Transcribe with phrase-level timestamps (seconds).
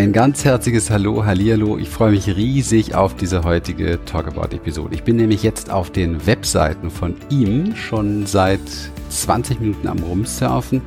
[0.00, 1.76] Ein ganz herzliches Hallo, Hallihallo.
[1.76, 4.94] Ich freue mich riesig auf diese heutige Talkabout-Episode.
[4.94, 8.62] Ich bin nämlich jetzt auf den Webseiten von ihm schon seit
[9.10, 10.80] 20 Minuten am Rumsurfen.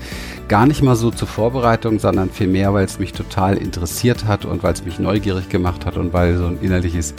[0.47, 4.64] Gar nicht mal so zur Vorbereitung, sondern vielmehr, weil es mich total interessiert hat und
[4.64, 7.14] weil es mich neugierig gemacht hat und weil so ein innerliches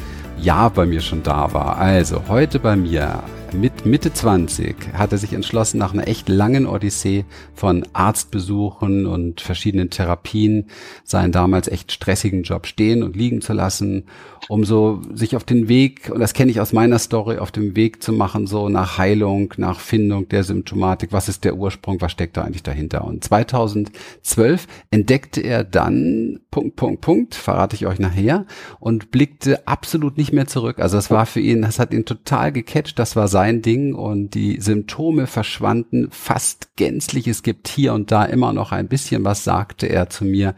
[0.45, 1.79] Ja bei mir schon da war.
[1.79, 3.23] Also heute bei mir
[3.55, 7.25] mit Mitte 20 hat er sich entschlossen, nach einer echt langen Odyssee
[7.55, 10.67] von Arztbesuchen und verschiedenen Therapien
[11.05, 14.07] seinen damals echt stressigen Job stehen und liegen zu lassen,
[14.49, 17.77] um so sich auf den Weg, und das kenne ich aus meiner Story, auf dem
[17.77, 22.13] Weg zu machen, so nach Heilung, nach Findung der Symptomatik, was ist der Ursprung, was
[22.13, 23.05] steckt da eigentlich dahinter.
[23.05, 28.47] Und 2012 entdeckte er dann, Punkt, Punkt, Punkt, verrate ich euch nachher,
[28.81, 30.79] und blickte absolut nicht mehr zurück.
[30.79, 33.95] Also es war für ihn, das hat ihn total gecatcht, das war sein sein Ding
[33.95, 37.29] und die Symptome verschwanden fast gänzlich.
[37.29, 40.55] Es gibt hier und da immer noch ein bisschen was, sagte er zu mir,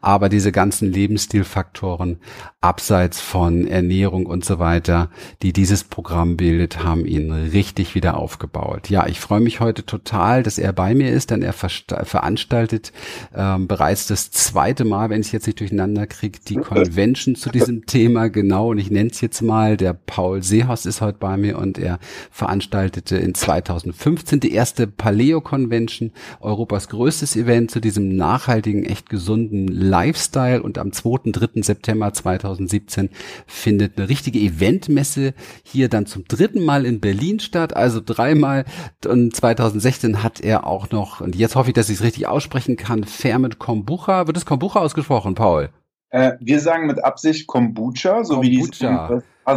[0.00, 2.18] aber diese ganzen Lebensstilfaktoren
[2.60, 5.10] abseits von Ernährung und so weiter,
[5.42, 8.90] die dieses Programm bildet, haben ihn richtig wieder aufgebaut.
[8.90, 12.92] Ja, ich freue mich heute total, dass er bei mir ist, denn er veranstaltet
[13.34, 17.86] ähm, bereits das zweite Mal, wenn ich jetzt nicht durcheinander kriege, die Convention zu diesem
[17.86, 21.58] Thema genau und ich nenne es jetzt mal, der Paul Seehorst ist heute bei mir
[21.58, 21.98] und er
[22.30, 29.66] veranstaltete in 2015 die erste Paleo Convention, Europas größtes Event zu diesem nachhaltigen, echt gesunden
[29.66, 31.32] Lifestyle und am 2.
[31.32, 31.62] 3.
[31.62, 33.10] September 2017
[33.46, 38.66] findet eine richtige Eventmesse hier dann zum dritten Mal in Berlin statt, also dreimal
[39.04, 42.76] und 2016 hat er auch noch, und jetzt hoffe ich, dass ich es richtig aussprechen
[42.76, 45.70] kann, Ferment Kombucha, wird es Kombucha ausgesprochen, Paul?
[46.10, 48.42] Äh, wir sagen mit Absicht Kombucha, so Kombucha.
[48.42, 48.78] wie die es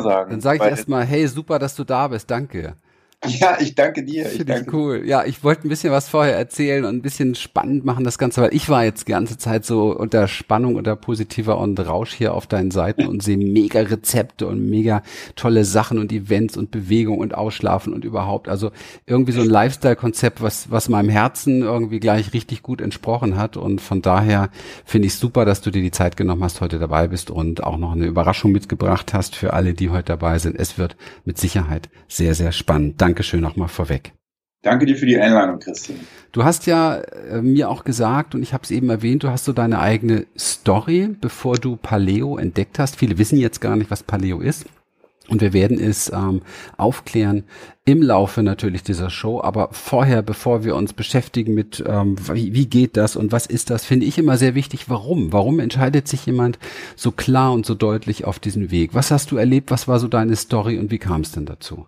[0.04, 0.32] sagen.
[0.32, 2.76] Dann sage ich erstmal, hey, super, dass du da bist, danke.
[3.23, 4.25] Ja, ich danke dir.
[4.25, 5.03] Ich Finde cool.
[5.05, 8.41] Ja, ich wollte ein bisschen was vorher erzählen und ein bisschen spannend machen das Ganze,
[8.41, 12.33] weil ich war jetzt die ganze Zeit so unter Spannung, unter positiver und Rausch hier
[12.33, 15.04] auf deinen Seiten und sehe mega Rezepte und mega
[15.36, 18.49] tolle Sachen und Events und Bewegung und Ausschlafen und überhaupt.
[18.49, 18.71] Also
[19.05, 23.55] irgendwie so ein Lifestyle-Konzept, was, was meinem Herzen irgendwie gleich richtig gut entsprochen hat.
[23.55, 24.49] Und von daher
[24.83, 27.77] finde ich super, dass du dir die Zeit genommen hast, heute dabei bist und auch
[27.77, 30.55] noch eine Überraschung mitgebracht hast für alle, die heute dabei sind.
[30.60, 32.99] Es wird mit Sicherheit sehr, sehr spannend.
[32.99, 34.14] Danke Dankeschön nochmal vorweg.
[34.61, 35.99] Danke dir für die Einladung, Christian.
[36.32, 39.44] Du hast ja äh, mir auch gesagt, und ich habe es eben erwähnt, du hast
[39.44, 42.95] so deine eigene Story, bevor du Paleo entdeckt hast.
[42.95, 44.66] Viele wissen jetzt gar nicht, was Paleo ist.
[45.27, 46.42] Und wir werden es ähm,
[46.77, 47.44] aufklären
[47.83, 49.42] im Laufe natürlich dieser Show.
[49.42, 53.72] Aber vorher, bevor wir uns beschäftigen mit, ähm, wie, wie geht das und was ist
[53.72, 55.33] das, finde ich immer sehr wichtig, warum?
[55.33, 56.60] Warum entscheidet sich jemand
[56.95, 58.93] so klar und so deutlich auf diesen Weg?
[58.93, 59.70] Was hast du erlebt?
[59.70, 61.88] Was war so deine Story und wie kam es denn dazu?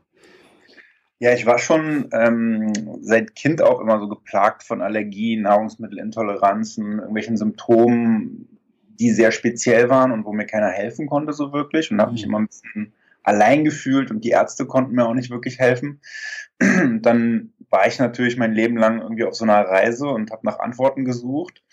[1.20, 7.38] Ja, ich war schon ähm, seit Kind auch immer so geplagt von Allergien, Nahrungsmittelintoleranzen, irgendwelchen
[7.38, 8.60] Symptomen,
[9.00, 12.26] die sehr speziell waren und wo mir keiner helfen konnte so wirklich und habe mich
[12.26, 12.30] mhm.
[12.30, 16.02] immer ein bisschen allein gefühlt und die Ärzte konnten mir auch nicht wirklich helfen.
[16.60, 20.60] Dann war ich natürlich mein Leben lang irgendwie auf so einer Reise und habe nach
[20.60, 21.64] Antworten gesucht.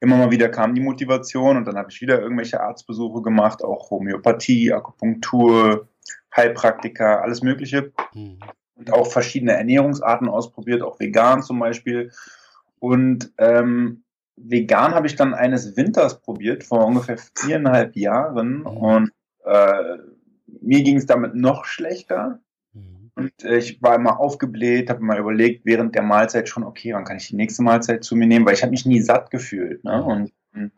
[0.00, 3.90] Immer mal wieder kam die Motivation und dann habe ich wieder irgendwelche Arztbesuche gemacht, auch
[3.90, 5.88] Homöopathie, Akupunktur,
[6.34, 7.92] Heilpraktika, alles Mögliche.
[8.14, 8.38] Mhm
[8.82, 12.10] und auch verschiedene Ernährungsarten ausprobiert, auch vegan zum Beispiel.
[12.78, 14.02] Und ähm,
[14.36, 18.60] vegan habe ich dann eines Winters probiert, vor ungefähr viereinhalb Jahren.
[18.60, 18.66] Mhm.
[18.66, 19.12] Und
[19.44, 19.98] äh,
[20.60, 22.40] mir ging es damit noch schlechter.
[22.72, 23.12] Mhm.
[23.14, 27.04] Und äh, ich war immer aufgebläht, habe mal überlegt, während der Mahlzeit schon, okay, wann
[27.04, 29.84] kann ich die nächste Mahlzeit zu mir nehmen, weil ich habe mich nie satt gefühlt.
[29.84, 30.02] Ne?
[30.02, 30.72] Und, und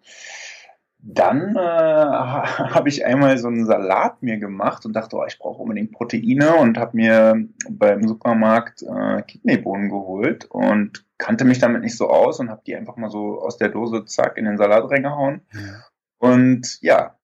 [1.06, 5.62] dann äh, habe ich einmal so einen Salat mir gemacht und dachte, oh, ich brauche
[5.62, 11.96] unbedingt Proteine und habe mir beim Supermarkt äh, Kidneybohnen geholt und kannte mich damit nicht
[11.96, 14.90] so aus und habe die einfach mal so aus der Dose zack in den Salat
[14.90, 15.42] reingehauen.
[15.52, 15.84] Ja.
[16.18, 17.16] Und ja,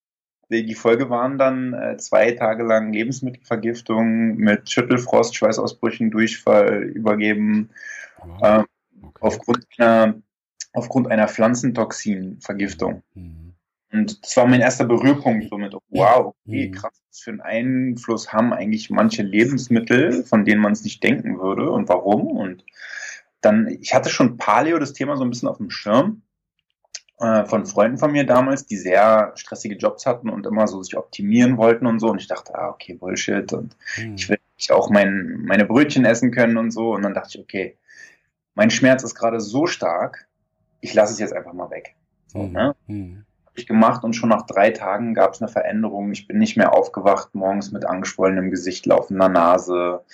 [0.50, 7.70] die Folge waren dann äh, zwei Tage lang Lebensmittelvergiftung mit Schüttelfrost, Schweißausbrüchen, Durchfall übergeben
[8.18, 8.42] wow.
[8.42, 8.64] äh,
[9.02, 9.18] okay.
[9.20, 10.14] aufgrund einer
[10.72, 13.02] aufgrund einer Pflanzentoxinvergiftung.
[13.14, 13.49] Mhm.
[13.92, 16.72] Und das war mein erster Berührpunkt so mit, wow, okay, mhm.
[16.72, 21.40] krass, was für einen Einfluss haben eigentlich manche Lebensmittel, von denen man es nicht denken
[21.40, 22.28] würde und warum.
[22.28, 22.64] Und
[23.40, 26.22] dann, ich hatte schon Paleo, das Thema so ein bisschen auf dem Schirm
[27.18, 30.96] äh, von Freunden von mir damals, die sehr stressige Jobs hatten und immer so sich
[30.96, 32.10] optimieren wollten und so.
[32.10, 33.52] Und ich dachte, ah, okay, Bullshit.
[33.52, 34.14] Und mhm.
[34.14, 34.38] ich will
[34.70, 36.94] auch mein, meine Brötchen essen können und so.
[36.94, 37.76] Und dann dachte ich, okay,
[38.54, 40.28] mein Schmerz ist gerade so stark,
[40.80, 41.94] ich lasse es jetzt einfach mal weg.
[42.28, 42.52] So, mhm.
[42.52, 42.74] ne?
[43.66, 46.12] Gemacht und schon nach drei Tagen gab es eine Veränderung.
[46.12, 50.04] Ich bin nicht mehr aufgewacht, morgens mit angeschwollenem Gesicht, laufender Nase,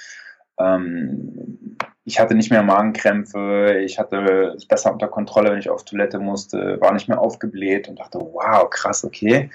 [0.59, 5.85] Ähm, ich hatte nicht mehr Magenkrämpfe, ich hatte es besser unter Kontrolle, wenn ich auf
[5.85, 9.51] Toilette musste, war nicht mehr aufgebläht und dachte, wow, krass, okay,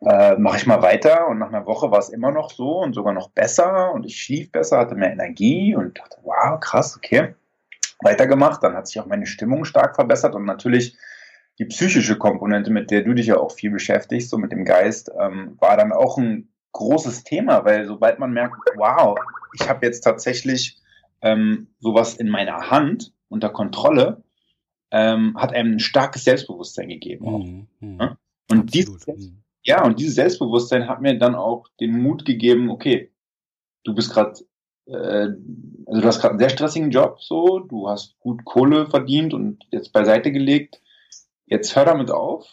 [0.00, 1.28] äh, mache ich mal weiter.
[1.28, 4.20] Und nach einer Woche war es immer noch so und sogar noch besser und ich
[4.20, 7.34] schlief besser, hatte mehr Energie und dachte, wow, krass, okay.
[8.00, 10.96] Weitergemacht, dann hat sich auch meine Stimmung stark verbessert und natürlich
[11.58, 15.10] die psychische Komponente, mit der du dich ja auch viel beschäftigst, so mit dem Geist,
[15.18, 19.18] ähm, war dann auch ein großes Thema, weil sobald man merkt, wow,
[19.54, 20.78] ich habe jetzt tatsächlich
[21.20, 24.22] ähm, sowas in meiner Hand unter Kontrolle,
[24.90, 27.26] ähm, hat einem ein starkes Selbstbewusstsein gegeben.
[27.26, 27.96] Auch, mhm.
[27.96, 28.18] Ne?
[28.50, 29.42] Und dieses, mhm.
[29.62, 33.10] ja, und dieses Selbstbewusstsein hat mir dann auch den Mut gegeben, okay,
[33.84, 34.38] du bist gerade,
[34.86, 35.28] äh,
[35.86, 39.64] also du hast gerade einen sehr stressigen Job, so, du hast gut Kohle verdient und
[39.70, 40.81] jetzt beiseite gelegt.
[41.52, 42.48] Jetzt hör damit auf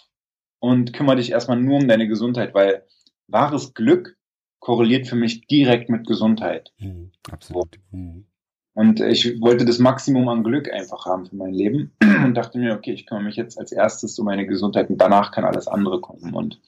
[0.60, 2.84] und kümmere dich erstmal nur um deine Gesundheit, weil
[3.28, 4.18] wahres Glück
[4.60, 6.74] korreliert für mich direkt mit Gesundheit.
[6.80, 7.80] Mhm, absolut.
[7.92, 8.26] Mhm.
[8.74, 12.74] Und ich wollte das Maximum an Glück einfach haben für mein Leben und dachte mir,
[12.74, 16.02] okay, ich kümmere mich jetzt als erstes um meine Gesundheit und danach kann alles andere
[16.02, 16.34] kommen.
[16.34, 16.60] Und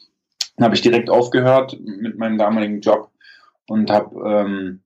[0.55, 3.11] dann habe ich direkt aufgehört mit meinem damaligen Job
[3.67, 4.83] und habe ähm,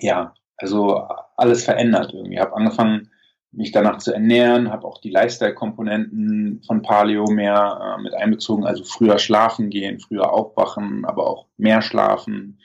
[0.00, 1.06] ja also
[1.36, 2.40] alles verändert irgendwie.
[2.40, 3.12] Habe angefangen
[3.52, 8.84] mich danach zu ernähren, habe auch die Lifestyle-Komponenten von Paleo mehr äh, mit einbezogen, also
[8.84, 12.58] früher schlafen gehen, früher aufwachen, aber auch mehr schlafen,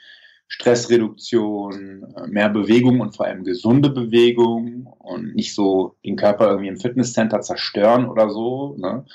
[0.47, 6.69] Stressreduktion, äh, mehr Bewegung und vor allem gesunde Bewegung und nicht so den Körper irgendwie
[6.69, 8.75] im Fitnesscenter zerstören oder so.
[8.77, 9.05] Ne?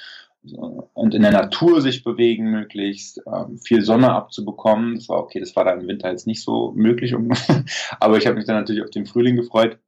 [0.94, 4.94] Und in der Natur sich bewegen möglichst, ähm, viel Sonne abzubekommen.
[4.94, 7.14] Das war okay, das war da im Winter jetzt nicht so möglich,
[8.00, 9.78] aber ich habe mich dann natürlich auf den Frühling gefreut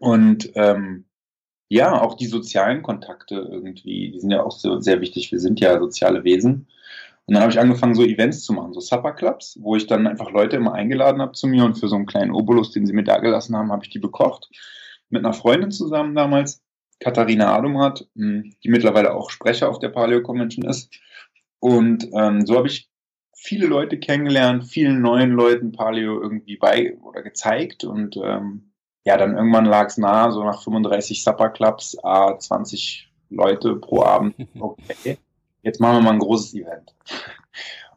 [0.00, 1.04] und ähm,
[1.68, 5.30] ja, auch die sozialen Kontakte irgendwie, die sind ja auch so sehr wichtig.
[5.32, 6.68] Wir sind ja soziale Wesen.
[7.26, 10.06] Und dann habe ich angefangen, so Events zu machen, so Supper Clubs, wo ich dann
[10.06, 12.94] einfach Leute immer eingeladen habe zu mir und für so einen kleinen Obolus, den sie
[12.94, 14.48] mir da gelassen haben, habe ich die bekocht.
[15.10, 16.62] Mit einer Freundin zusammen damals,
[17.00, 20.90] Katharina Adomrat, hm, die mittlerweile auch Sprecher auf der Paleo Convention ist.
[21.60, 22.88] Und ähm, so habe ich
[23.36, 28.67] viele Leute kennengelernt, vielen neuen Leuten Paleo irgendwie bei oder gezeigt und ähm,
[29.04, 34.02] ja, dann irgendwann lag es nahe, so nach 35 Supper Clubs, ah, 20 Leute pro
[34.02, 34.34] Abend.
[34.60, 35.18] Okay,
[35.62, 36.94] jetzt machen wir mal ein großes Event.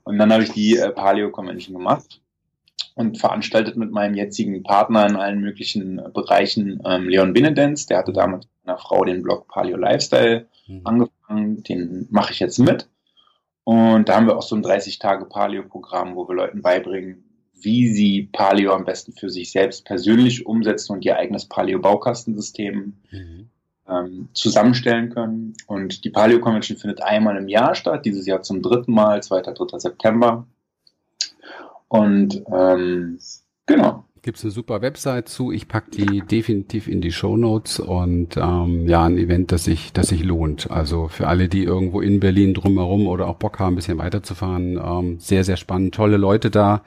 [0.03, 2.21] Und dann habe ich die äh, Paleo Convention gemacht
[2.95, 7.85] und veranstaltet mit meinem jetzigen Partner in allen möglichen äh, Bereichen ähm, Leon Benedenz.
[7.85, 10.81] Der hatte damals mit einer Frau den Blog Paleo Lifestyle mhm.
[10.83, 11.63] angefangen.
[11.63, 12.89] Den mache ich jetzt mit.
[13.63, 17.23] Und da haben wir auch so ein 30-Tage-Paleo-Programm, wo wir Leuten beibringen,
[17.63, 23.49] wie sie Paleo am besten für sich selbst persönlich umsetzen und ihr eigenes Paleo-Baukastensystem mhm.
[23.87, 25.53] ähm, zusammenstellen können.
[25.67, 29.41] Und die Paleo Convention findet einmal im Jahr statt, dieses Jahr zum dritten Mal, 2.
[29.41, 29.79] 3.
[29.79, 30.45] September.
[31.87, 33.19] Und ähm,
[33.65, 34.05] genau.
[34.23, 35.51] Gibt es eine super Website zu.
[35.51, 39.93] Ich packe die definitiv in die Show Notes und ähm, ja, ein Event, das sich,
[39.93, 40.69] das sich lohnt.
[40.69, 44.77] Also für alle, die irgendwo in Berlin drumherum oder auch Bock haben, ein bisschen weiterzufahren,
[44.77, 45.95] ähm, sehr, sehr spannend.
[45.95, 46.83] Tolle Leute da.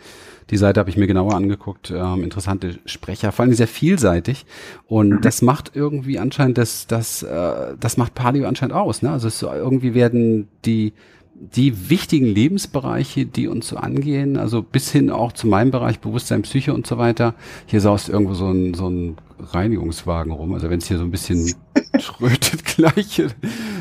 [0.51, 1.91] Die Seite habe ich mir genauer angeguckt.
[1.91, 4.47] Ähm, interessante Sprecher, vor allem sehr vielseitig.
[4.87, 5.21] Und mhm.
[5.21, 9.03] das macht irgendwie anscheinend das, das, äh, das macht Palio anscheinend aus.
[9.03, 9.11] Ne?
[9.11, 10.93] Also es, irgendwie werden die
[11.35, 16.43] die wichtigen Lebensbereiche, die uns so angehen, also bis hin auch zu meinem Bereich Bewusstsein,
[16.43, 17.35] Psyche und so weiter.
[17.67, 20.55] Hier saust irgendwo so ein, so ein Reinigungswagen rum.
[20.55, 21.55] Also wenn es hier so ein bisschen
[21.99, 23.23] trötet gleich.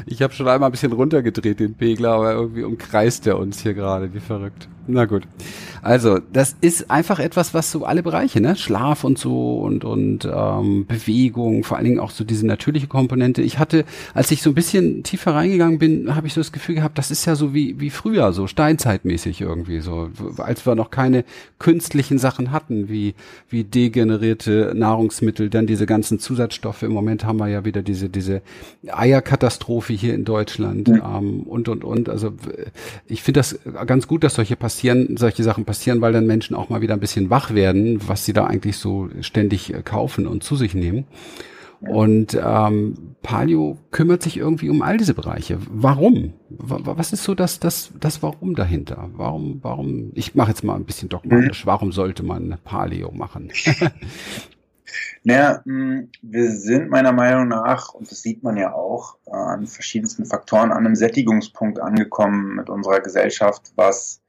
[0.05, 3.73] Ich habe schon einmal ein bisschen runtergedreht, den Pegler, aber irgendwie umkreist er uns hier
[3.73, 4.67] gerade, wie verrückt.
[4.85, 5.23] Na gut.
[5.81, 8.55] Also, das ist einfach etwas, was so alle Bereiche, ne?
[8.55, 13.41] Schlaf und so und, und ähm, Bewegung, vor allen Dingen auch so diese natürliche Komponente.
[13.41, 16.75] Ich hatte, als ich so ein bisschen tiefer reingegangen bin, habe ich so das Gefühl
[16.75, 20.89] gehabt, das ist ja so wie, wie früher, so steinzeitmäßig irgendwie, so, als wir noch
[20.89, 21.25] keine
[21.59, 23.15] künstlichen Sachen hatten, wie,
[23.49, 26.83] wie degenerierte Nahrungsmittel, dann diese ganzen Zusatzstoffe.
[26.83, 28.41] Im Moment haben wir ja wieder diese, diese
[28.87, 32.09] Eierkatastrophe hier in Deutschland ähm, und, und, und.
[32.09, 32.33] Also
[33.07, 36.69] ich finde das ganz gut, dass solche passieren, solche Sachen passieren, weil dann Menschen auch
[36.69, 40.43] mal wieder ein bisschen wach werden, was sie da eigentlich so ständig äh, kaufen und
[40.43, 41.05] zu sich nehmen.
[41.79, 45.59] Und ähm, Palio kümmert sich irgendwie um all diese Bereiche.
[45.69, 46.31] Warum?
[46.49, 49.09] Was ist so das, das, das Warum dahinter?
[49.15, 51.67] Warum, warum, ich mache jetzt mal ein bisschen dogmatisch, mhm.
[51.67, 53.51] warum sollte man Palio machen?
[55.23, 59.67] Naja, mm, wir sind meiner Meinung nach, und das sieht man ja auch, äh, an
[59.67, 64.21] verschiedensten Faktoren an einem Sättigungspunkt angekommen mit unserer Gesellschaft, was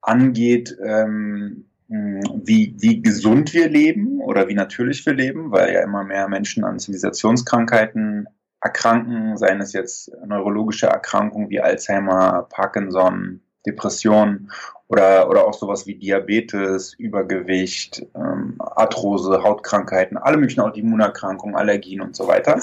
[0.00, 6.04] angeht, ähm, wie, wie gesund wir leben oder wie natürlich wir leben, weil ja immer
[6.04, 8.28] mehr Menschen an Zivilisationskrankheiten
[8.60, 14.50] erkranken, seien es jetzt neurologische Erkrankungen wie Alzheimer, Parkinson, Depression
[14.88, 22.16] oder, oder auch sowas wie Diabetes, Übergewicht, ähm, Arthrose, Hautkrankheiten, alle möglichen Autoimmunerkrankungen, Allergien und
[22.16, 22.60] so weiter.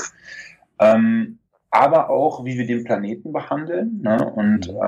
[0.80, 1.40] Ähm,
[1.72, 4.32] aber auch, wie wir den Planeten behandeln ne?
[4.34, 4.88] und äh,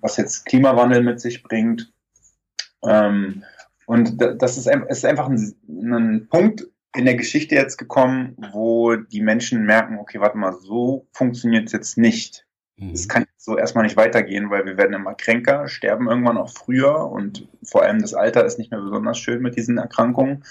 [0.00, 1.92] was jetzt Klimawandel mit sich bringt.
[2.84, 3.44] Ähm,
[3.86, 9.20] und das ist, ist einfach ein, ein Punkt in der Geschichte jetzt gekommen, wo die
[9.20, 12.46] Menschen merken, okay, warte mal, so funktioniert es jetzt nicht.
[12.92, 13.08] Es mhm.
[13.08, 17.48] kann so erstmal nicht weitergehen, weil wir werden immer kränker, sterben irgendwann auch früher und
[17.62, 20.44] vor allem das Alter ist nicht mehr besonders schön mit diesen Erkrankungen.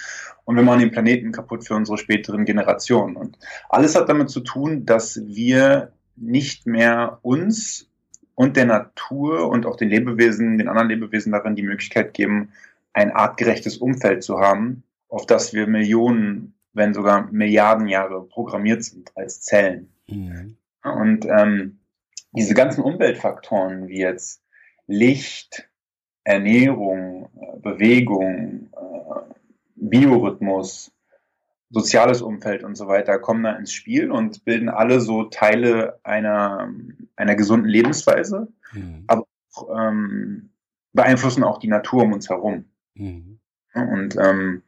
[0.43, 3.15] Und wir machen den Planeten kaputt für unsere späteren Generationen.
[3.15, 3.37] Und
[3.69, 7.89] alles hat damit zu tun, dass wir nicht mehr uns
[8.35, 12.51] und der Natur und auch den Lebewesen, den anderen Lebewesen darin die Möglichkeit geben,
[12.93, 19.11] ein artgerechtes Umfeld zu haben, auf das wir Millionen, wenn sogar Milliarden Jahre programmiert sind
[19.15, 19.89] als Zellen.
[20.07, 20.57] Mhm.
[20.83, 21.79] Und ähm,
[22.31, 24.43] diese ganzen Umweltfaktoren wie jetzt
[24.87, 25.69] Licht,
[26.25, 29.33] Ernährung, äh, Bewegung, äh,
[29.75, 30.91] Biorhythmus,
[31.69, 36.69] soziales Umfeld und so weiter kommen da ins Spiel und bilden alle so Teile einer,
[37.15, 39.03] einer gesunden Lebensweise, mhm.
[39.07, 40.51] aber auch, ähm,
[40.93, 42.65] beeinflussen auch die Natur um uns herum.
[42.93, 43.39] Mhm.
[43.73, 44.63] Und ähm,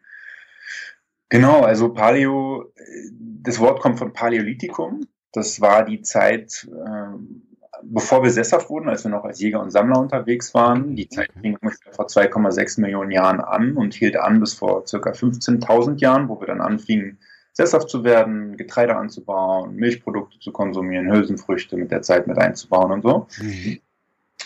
[1.29, 2.73] genau, also Paleo,
[3.19, 5.07] das Wort kommt von Paläolithikum.
[5.31, 7.46] Das war die Zeit, ähm,
[7.83, 10.95] bevor wir sesshaft wurden, als wir noch als Jäger und Sammler unterwegs waren.
[10.95, 15.11] Die Zeit fing ungefähr vor 2,6 Millionen Jahren an und hielt an bis vor circa
[15.11, 17.19] 15.000 Jahren, wo wir dann anfingen,
[17.53, 23.01] sesshaft zu werden, Getreide anzubauen, Milchprodukte zu konsumieren, Hülsenfrüchte mit der Zeit mit einzubauen und
[23.01, 23.27] so.
[23.41, 23.79] Mhm.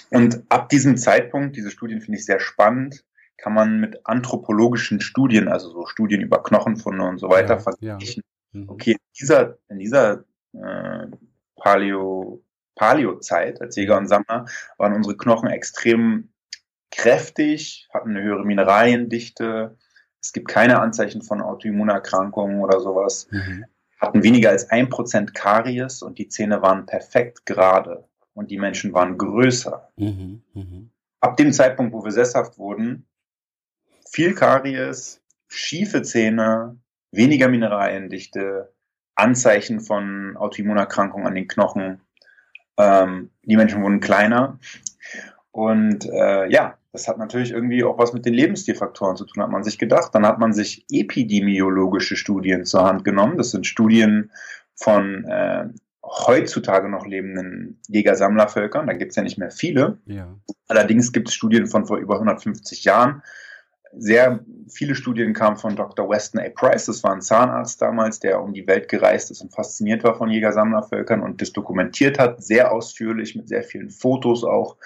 [0.10, 3.04] Und ab diesem Zeitpunkt, diese Studien finde ich sehr spannend,
[3.38, 8.24] kann man mit anthropologischen Studien, also so Studien über Knochenfunde und so weiter, ja, vergleichen.
[8.54, 8.60] Ja.
[8.62, 8.70] Mhm.
[8.70, 10.24] Okay, in dieser, in dieser
[10.54, 11.08] äh,
[11.56, 12.21] Paleo
[12.82, 14.48] Paleozeit als Jäger und Sammler
[14.80, 16.30] waren unsere Knochen extrem
[16.90, 19.78] kräftig, hatten eine höhere Mineraliendichte.
[20.20, 23.28] Es gibt keine Anzeichen von Autoimmunerkrankungen oder sowas.
[23.30, 23.66] Mhm.
[24.00, 28.94] Hatten weniger als ein Prozent Karies und die Zähne waren perfekt gerade und die Menschen
[28.94, 29.92] waren größer.
[29.98, 30.42] Mhm.
[30.56, 30.90] Mhm.
[31.20, 33.06] Ab dem Zeitpunkt, wo wir sesshaft wurden,
[34.10, 36.80] viel Karies, schiefe Zähne,
[37.12, 38.74] weniger Mineraliendichte,
[39.14, 42.02] Anzeichen von Autoimmunerkrankungen an den Knochen
[42.82, 44.60] ähm, die Menschen wurden kleiner.
[45.52, 49.50] Und äh, ja, das hat natürlich irgendwie auch was mit den Lebensstilfaktoren zu tun, hat
[49.50, 50.14] man sich gedacht.
[50.14, 53.38] Dann hat man sich epidemiologische Studien zur Hand genommen.
[53.38, 54.32] Das sind Studien
[54.76, 55.66] von äh,
[56.04, 58.88] heutzutage noch lebenden Jäger-Sammlervölkern.
[58.88, 60.00] Da gibt es ja nicht mehr viele.
[60.06, 60.36] Ja.
[60.68, 63.22] Allerdings gibt es Studien von vor über 150 Jahren,
[63.98, 66.10] sehr viele Studien kamen von Dr.
[66.10, 66.50] Weston A.
[66.50, 70.16] Price, das war ein Zahnarzt damals, der um die Welt gereist ist und fasziniert war
[70.16, 74.78] von Jägersammlervölkern und das dokumentiert hat, sehr ausführlich mit sehr vielen Fotos auch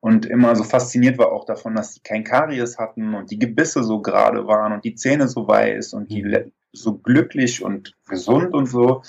[0.00, 3.84] und immer so fasziniert war auch davon, dass sie kein Karies hatten und die Gebisse
[3.84, 6.52] so gerade waren und die Zähne so weiß und die mhm.
[6.72, 9.02] so glücklich und gesund und so.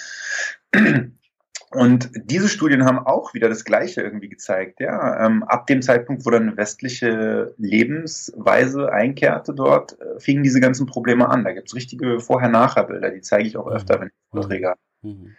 [1.69, 4.79] Und diese Studien haben auch wieder das Gleiche irgendwie gezeigt.
[4.79, 10.59] Ja, ähm, ab dem Zeitpunkt, wo dann eine westliche Lebensweise einkehrte dort, äh, fingen diese
[10.59, 11.43] ganzen Probleme an.
[11.43, 14.79] Da gibt's richtige Vorher-Nachher-Bilder, die zeige ich auch öfter, wenn ich Vorträge habe.
[15.01, 15.35] Mhm.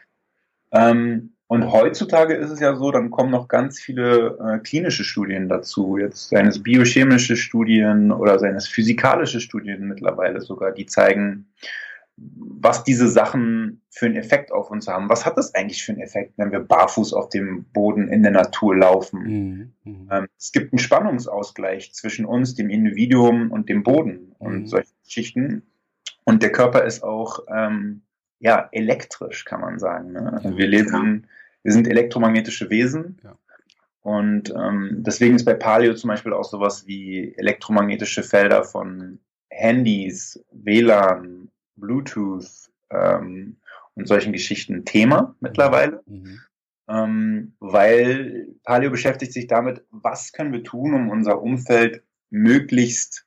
[0.73, 5.51] Ähm, und heutzutage ist es ja so, dann kommen noch ganz viele äh, klinische Studien
[5.51, 11.53] dazu, jetzt seien es biochemische Studien oder seien es physikalische Studien mittlerweile sogar, die zeigen,
[12.17, 15.09] was diese Sachen für einen Effekt auf uns haben.
[15.09, 18.33] Was hat das eigentlich für einen Effekt, wenn wir barfuß auf dem Boden in der
[18.33, 19.23] Natur laufen?
[19.23, 19.73] Mhm.
[19.85, 20.09] mhm.
[20.11, 24.67] Ähm, es gibt einen Spannungsausgleich zwischen uns, dem Individuum und dem Boden und mhm.
[24.67, 25.63] solche Geschichten.
[26.25, 28.03] Und der Körper ist auch ähm,
[28.39, 30.13] ja elektrisch, kann man sagen.
[30.13, 30.33] Ne?
[30.33, 31.27] Also wir leben,
[31.63, 33.19] wir sind elektromagnetische Wesen.
[33.25, 33.37] Ja.
[34.03, 40.45] Und ähm, deswegen ist bei Paleo zum Beispiel auch sowas wie elektromagnetische Felder von Handys,
[40.51, 43.57] WLAN, Bluetooth ähm,
[43.95, 46.03] und solchen Geschichten Thema mittlerweile.
[46.07, 46.41] Mhm.
[46.89, 53.27] Ähm, weil Paleo beschäftigt sich damit, was können wir tun, um unser Umfeld möglichst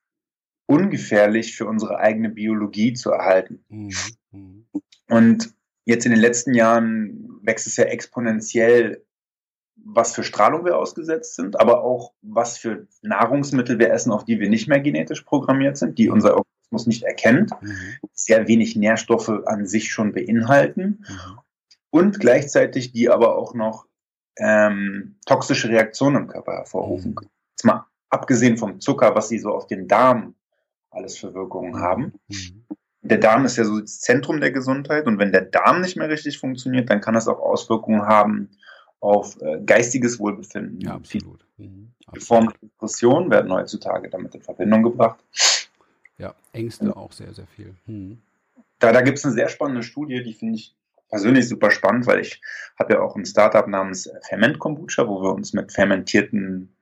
[0.67, 3.63] ungefährlich für unsere eigene Biologie zu erhalten.
[3.69, 3.91] Mhm.
[4.31, 4.65] mhm.
[5.07, 5.53] Und
[5.85, 9.05] jetzt in den letzten Jahren wächst es ja exponentiell,
[9.75, 14.39] was für Strahlung wir ausgesetzt sind, aber auch was für Nahrungsmittel wir essen, auf die
[14.39, 16.41] wir nicht mehr genetisch programmiert sind, die unser
[16.75, 17.77] Organismus nicht erkennt, mhm.
[18.13, 21.39] sehr wenig Nährstoffe an sich schon beinhalten mhm.
[21.89, 23.85] und gleichzeitig die aber auch noch
[24.37, 27.15] ähm, toxische Reaktionen im Körper hervorrufen mhm.
[27.15, 27.31] können.
[27.51, 30.35] Jetzt mal abgesehen vom Zucker, was sie so auf den Darm
[30.89, 32.13] alles für Wirkungen haben.
[33.01, 36.09] Der Darm ist ja so das Zentrum der Gesundheit und wenn der Darm nicht mehr
[36.09, 38.49] richtig funktioniert, dann kann das auch Auswirkungen haben
[38.99, 40.81] auf äh, geistiges Wohlbefinden.
[40.81, 41.45] Ja, absolut.
[41.57, 41.91] Mhm.
[42.17, 45.19] Formen Depressionen werden heutzutage damit in Verbindung gebracht.
[46.17, 47.75] Ja, Ängste auch sehr, sehr viel.
[47.85, 48.21] Hm.
[48.79, 50.75] Da, da gibt es eine sehr spannende Studie, die finde ich
[51.09, 52.41] persönlich super spannend, weil ich
[52.77, 56.75] habe ja auch ein Startup namens Ferment Kombucha, wo wir uns mit fermentierten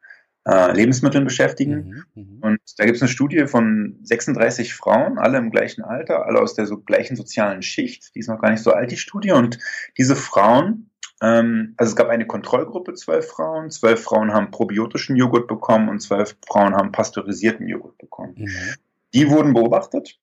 [0.46, 2.06] äh, Lebensmitteln beschäftigen.
[2.16, 2.38] Mhm, mhm.
[2.42, 6.54] und da gibt es eine Studie von 36 Frauen, alle im gleichen Alter, alle aus
[6.54, 8.13] der so gleichen sozialen Schicht.
[8.16, 9.32] Die ist noch gar nicht so alt, die Studie.
[9.32, 9.60] Und
[9.98, 10.90] diese Frauen,
[11.22, 13.72] ähm, also es gab eine Kontrollgruppe, zwölf Frauen.
[13.72, 18.36] Zwölf Frauen haben probiotischen Joghurt bekommen und zwölf Frauen haben pasteurisierten Joghurt bekommen.
[18.38, 18.50] Mhm.
[19.13, 20.20] Die wurden beobachtet.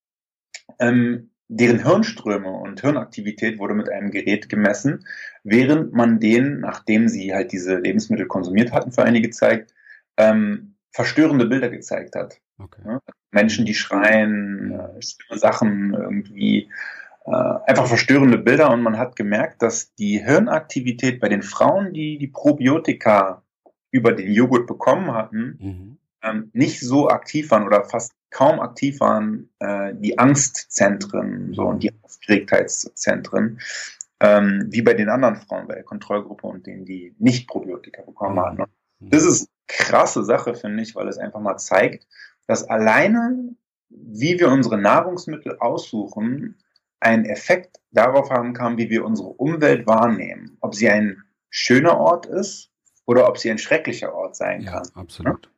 [0.79, 5.05] Ähm, deren Hirnströme und Hirnaktivität wurde mit einem Gerät gemessen,
[5.43, 9.75] während man denen, nachdem sie halt diese Lebensmittel konsumiert hatten für einige Zeit,
[10.17, 12.41] ähm, verstörende Bilder gezeigt hat.
[12.59, 12.83] Okay.
[12.85, 13.01] Ja?
[13.33, 16.69] Menschen, die schreien, äh, Sachen irgendwie,
[17.27, 22.19] äh, einfach verstörende Bilder und man hat gemerkt, dass die Hirnaktivität bei den Frauen, die
[22.19, 23.43] die Probiotika
[23.91, 25.99] über den Joghurt bekommen hatten, mhm.
[26.23, 31.83] Ähm, nicht so aktiv waren oder fast kaum aktiv waren, äh, die Angstzentren so und
[31.83, 33.61] die Aufgeregtheitszentren,
[34.21, 38.37] ähm, wie bei den anderen Frauen bei der Kontrollgruppe und denen, die nicht Probiotika bekommen
[38.37, 38.41] mhm.
[38.41, 38.65] hatten.
[39.01, 42.07] Das ist krasse Sache, finde ich, weil es einfach mal zeigt,
[42.47, 43.55] dass alleine,
[43.89, 46.59] wie wir unsere Nahrungsmittel aussuchen,
[47.01, 50.59] einen Effekt darauf haben kann, wie wir unsere Umwelt wahrnehmen.
[50.61, 52.71] Ob sie ein schöner Ort ist
[53.07, 54.89] oder ob sie ein schrecklicher Ort sein ja, kann.
[54.95, 55.51] Absolut.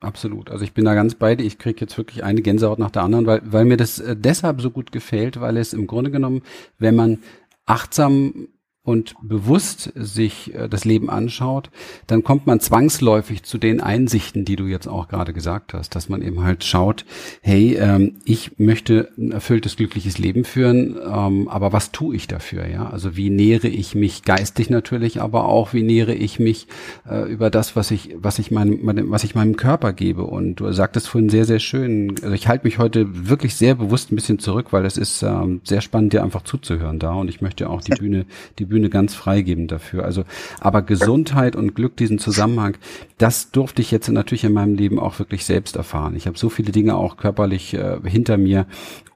[0.00, 0.50] Absolut.
[0.50, 1.44] Also ich bin da ganz bei dir.
[1.44, 4.62] Ich kriege jetzt wirklich eine Gänsehaut nach der anderen, weil, weil mir das äh, deshalb
[4.62, 6.42] so gut gefällt, weil es im Grunde genommen,
[6.78, 7.18] wenn man
[7.66, 8.48] achtsam
[8.82, 11.70] und bewusst sich äh, das Leben anschaut,
[12.06, 16.08] dann kommt man zwangsläufig zu den Einsichten, die du jetzt auch gerade gesagt hast, dass
[16.08, 17.04] man eben halt schaut,
[17.42, 22.66] hey, ähm, ich möchte ein erfülltes, glückliches Leben führen, ähm, aber was tue ich dafür?
[22.68, 26.66] Ja, also wie nähere ich mich geistig natürlich, aber auch wie nähere ich mich
[27.08, 30.24] äh, über das, was ich, was ich meinem, meinem, was ich meinem Körper gebe?
[30.24, 32.14] Und du sagtest vorhin sehr, sehr schön.
[32.22, 35.60] Also ich halte mich heute wirklich sehr bewusst ein bisschen zurück, weil es ist ähm,
[35.64, 38.24] sehr spannend, dir einfach zuzuhören da und ich möchte auch die Bühne,
[38.58, 40.04] die Bühne ganz freigeben dafür.
[40.04, 40.24] Also,
[40.60, 42.78] aber Gesundheit und Glück, diesen Zusammenhang,
[43.18, 46.16] das durfte ich jetzt natürlich in meinem Leben auch wirklich selbst erfahren.
[46.16, 48.66] Ich habe so viele Dinge auch körperlich äh, hinter mir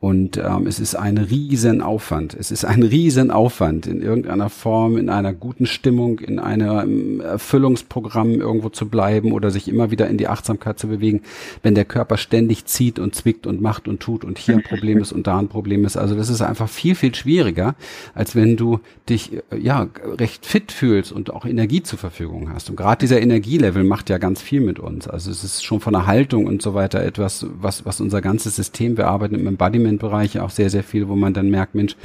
[0.04, 2.34] und ähm, es ist ein Riesenaufwand.
[2.34, 8.68] Es ist ein Riesenaufwand, in irgendeiner Form, in einer guten Stimmung, in einem Erfüllungsprogramm irgendwo
[8.68, 11.22] zu bleiben oder sich immer wieder in die Achtsamkeit zu bewegen,
[11.62, 14.98] wenn der Körper ständig zieht und zwickt und macht und tut und hier ein Problem
[14.98, 15.96] ist und da ein Problem ist.
[15.96, 17.74] Also das ist einfach viel, viel schwieriger,
[18.14, 22.70] als wenn du dich äh, ja recht fit fühlst und auch Energie zur Verfügung hast.
[22.70, 25.08] Und gerade dieser Energielevel macht ja ganz viel mit uns.
[25.08, 28.56] Also es ist schon von der Haltung und so weiter etwas, was, was unser ganzes
[28.56, 31.96] System, wir arbeiten im Embodiment Bereich auch sehr, sehr viel, wo man dann merkt, Mensch,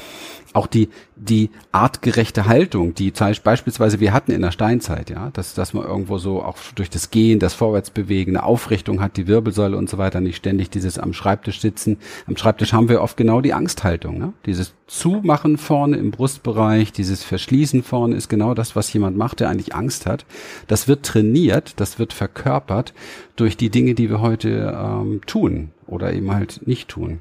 [0.53, 3.11] auch die, die artgerechte Haltung, die
[3.43, 7.11] beispielsweise wir hatten in der Steinzeit, ja, dass, dass man irgendwo so auch durch das
[7.11, 11.13] Gehen, das Vorwärtsbewegen, eine Aufrichtung hat, die Wirbelsäule und so weiter, nicht ständig dieses am
[11.13, 11.97] Schreibtisch sitzen.
[12.27, 14.33] Am Schreibtisch haben wir oft genau die Angsthaltung, ne?
[14.45, 19.49] Dieses Zumachen vorne im Brustbereich, dieses Verschließen vorne ist genau das, was jemand macht, der
[19.49, 20.25] eigentlich Angst hat.
[20.67, 22.93] Das wird trainiert, das wird verkörpert
[23.35, 27.19] durch die Dinge, die wir heute ähm, tun oder eben halt nicht tun.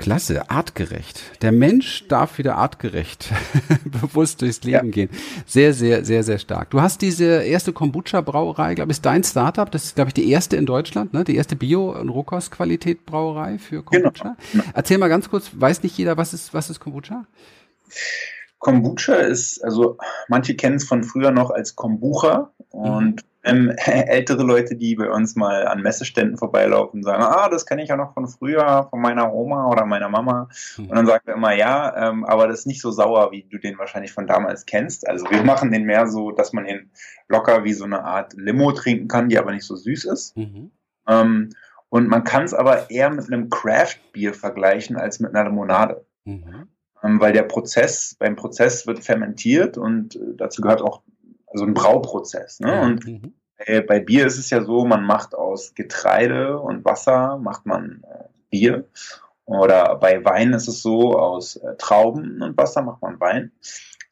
[0.00, 1.20] Klasse, artgerecht.
[1.42, 3.28] Der Mensch darf wieder artgerecht
[3.84, 4.92] bewusst durchs Leben ja.
[4.92, 5.10] gehen.
[5.46, 6.70] Sehr, sehr, sehr, sehr stark.
[6.70, 9.70] Du hast diese erste Kombucha-Brauerei, glaube ich, ist dein Startup.
[9.70, 11.22] Das ist, glaube ich, die erste in Deutschland, ne?
[11.22, 14.36] Die erste Bio- und Rohkostqualität-Brauerei für Kombucha.
[14.52, 14.64] Genau.
[14.72, 17.26] Erzähl mal ganz kurz, weiß nicht jeder, was ist, was ist Kombucha?
[18.58, 24.42] Kombucha ist, also manche kennen es von früher noch als Kombucha und mhm ähm, ältere
[24.42, 28.14] Leute, die bei uns mal an Messeständen vorbeilaufen, sagen, ah, das kenne ich ja noch
[28.14, 30.48] von früher, von meiner Oma oder meiner Mama.
[30.76, 30.86] Mhm.
[30.86, 33.58] Und dann sagt er immer, ja, ähm, aber das ist nicht so sauer, wie du
[33.58, 35.08] den wahrscheinlich von damals kennst.
[35.08, 36.90] Also wir machen den mehr so, dass man ihn
[37.28, 40.36] locker wie so eine Art Limo trinken kann, die aber nicht so süß ist.
[40.36, 40.70] Mhm.
[41.08, 41.50] Ähm,
[41.88, 46.04] und man kann es aber eher mit einem Craft-Bier vergleichen als mit einer Limonade.
[46.24, 46.68] Mhm.
[47.02, 51.02] Ähm, weil der Prozess, beim Prozess wird fermentiert und äh, dazu gehört auch
[51.50, 52.60] also ein Brauprozess.
[52.60, 52.80] Ne?
[52.80, 53.34] Und mhm.
[53.58, 58.04] äh, bei Bier ist es ja so, man macht aus Getreide und Wasser macht man
[58.08, 58.88] äh, Bier.
[59.44, 63.52] Oder bei Wein ist es so, aus äh, Trauben und Wasser macht man Wein.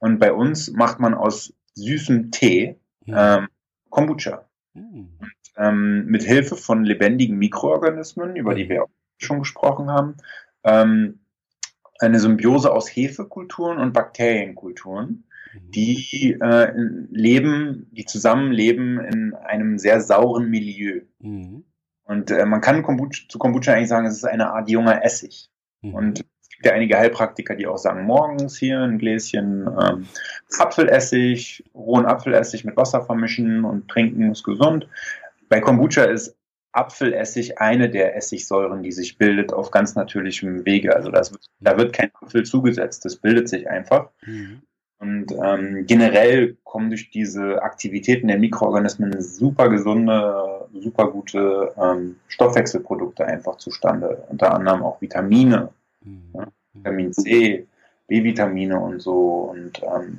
[0.01, 3.49] Und bei uns macht man aus süßem Tee ähm,
[3.91, 4.45] Kombucha.
[4.75, 5.11] Mhm.
[5.21, 10.17] Und, ähm, mit Hilfe von lebendigen Mikroorganismen, über die wir auch schon gesprochen haben,
[10.65, 11.21] ähm,
[12.01, 15.25] eine Symbiose aus Hefekulturen und Bakterienkulturen.
[15.55, 16.73] Die äh,
[17.11, 21.03] leben, die zusammenleben in einem sehr sauren Milieu.
[21.21, 21.65] Mhm.
[22.05, 25.51] Und äh, man kann Kombucha, zu Kombucha eigentlich sagen, es ist eine Art junger Essig.
[25.83, 25.95] Mhm.
[25.95, 30.07] Und es gibt ja einige Heilpraktiker, die auch sagen, morgens hier ein Gläschen ähm,
[30.59, 34.89] Apfelessig, rohen Apfelessig mit Wasser vermischen und trinken ist gesund.
[35.49, 36.35] Bei Kombucha ist
[36.73, 40.95] Apfelessig eine der Essigsäuren, die sich bildet auf ganz natürlichem Wege.
[40.95, 44.11] Also das, da wird kein Apfel zugesetzt, das bildet sich einfach.
[44.25, 44.63] Mhm.
[45.01, 53.25] Und ähm, generell kommen durch diese Aktivitäten der Mikroorganismen super gesunde, super gute ähm, Stoffwechselprodukte
[53.25, 54.25] einfach zustande.
[54.29, 55.69] Unter anderem auch Vitamine,
[56.05, 56.23] mhm.
[56.35, 57.67] ja, Vitamin C,
[58.09, 59.53] B-Vitamine und so.
[59.53, 60.19] Und ähm,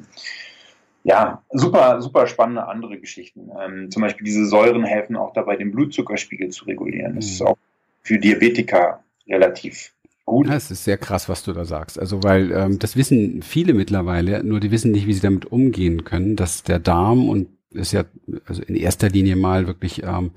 [1.04, 3.52] ja, super, super spannende andere Geschichten.
[3.60, 7.15] Ähm, zum Beispiel diese Säuren helfen auch dabei, den Blutzuckerspiegel zu regulieren.
[7.15, 7.32] Das mhm.
[7.32, 7.58] ist auch
[8.04, 9.92] für Diabetiker relativ
[10.30, 10.48] gut.
[10.48, 12.00] Ja, ist sehr krass, was du da sagst.
[12.00, 16.04] Also, weil ähm, das wissen viele mittlerweile, nur die wissen nicht, wie sie damit umgehen
[16.04, 18.04] können, dass der Darm und ist ja
[18.46, 20.32] also in erster Linie mal wirklich ähm,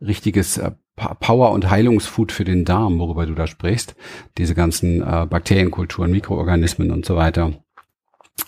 [0.00, 3.94] richtiges äh, Power- und Heilungsfood für den Darm, worüber du da sprichst.
[4.38, 7.52] Diese ganzen äh, Bakterienkulturen, Mikroorganismen und so weiter.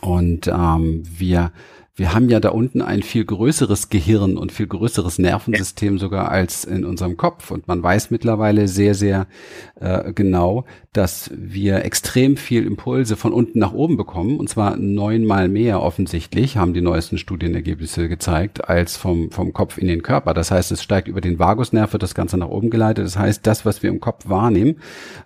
[0.01, 1.53] Und ähm, wir
[1.97, 6.65] wir haben ja da unten ein viel größeres Gehirn und viel größeres Nervensystem sogar als
[6.65, 7.53] in unserem Kopf.
[7.53, 9.29] Und man weiß mittlerweile sehr, sehr
[9.77, 14.39] äh, genau, dass wir extrem viel Impulse von unten nach oben bekommen.
[14.39, 19.89] Und zwar neunmal mehr offensichtlich, haben die neuesten Studienergebnisse gezeigt, als vom, vom Kopf in
[19.89, 20.35] den Körper.
[20.35, 23.05] Das heißt, es steigt über den Vagusnerv, wird das Ganze nach oben geleitet.
[23.05, 24.77] Das heißt, das, was wir im Kopf wahrnehmen,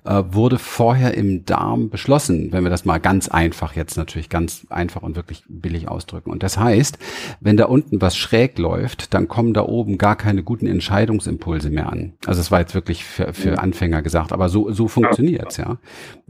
[0.05, 4.67] äh, wurde vorher im Darm beschlossen, wenn wir das mal ganz einfach jetzt natürlich ganz
[4.71, 6.31] einfach und wirklich billig ausdrücken.
[6.31, 6.99] Und das heißt,
[7.41, 11.93] wenn da unten was schräg läuft, dann kommen da oben gar keine guten Entscheidungsimpulse mehr
[11.93, 12.15] an.
[12.25, 15.79] Also es war jetzt wirklich für, für Anfänger gesagt, aber so, so funktioniert's, ja.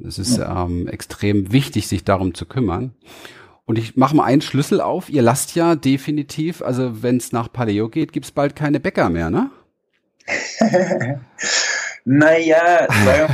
[0.04, 2.94] Es ist ähm, extrem wichtig, sich darum zu kümmern.
[3.64, 5.10] Und ich mache mal einen Schlüssel auf.
[5.10, 9.30] Ihr lasst ja definitiv, also wenn es nach Paleo geht, gibt's bald keine Bäcker mehr,
[9.30, 9.50] ne?
[12.04, 12.86] Naja,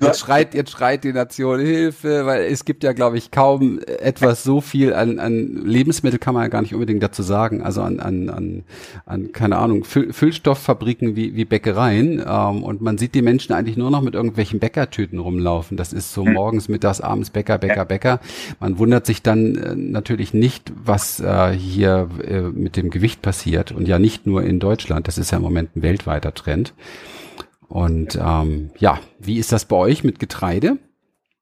[0.00, 4.42] jetzt schreit, jetzt schreit die Nation Hilfe, weil es gibt ja, glaube ich, kaum etwas
[4.42, 8.00] so viel an, an Lebensmittel kann man ja gar nicht unbedingt dazu sagen, also an,
[8.00, 8.64] an, an,
[9.06, 13.76] an keine Ahnung, Füll, Füllstofffabriken wie, wie Bäckereien ähm, und man sieht die Menschen eigentlich
[13.76, 15.76] nur noch mit irgendwelchen Bäckertüten rumlaufen.
[15.76, 16.32] Das ist so hm.
[16.32, 18.20] morgens, mittags, abends Bäcker, Bäcker, Bäcker.
[18.60, 23.72] Man wundert sich dann äh, natürlich nicht, was äh, hier äh, mit dem Gewicht passiert
[23.72, 26.71] und ja nicht nur in Deutschland, das ist ja im Moment ein weltweiter Trend.
[27.68, 30.78] Und ähm, ja, wie ist das bei euch mit Getreide?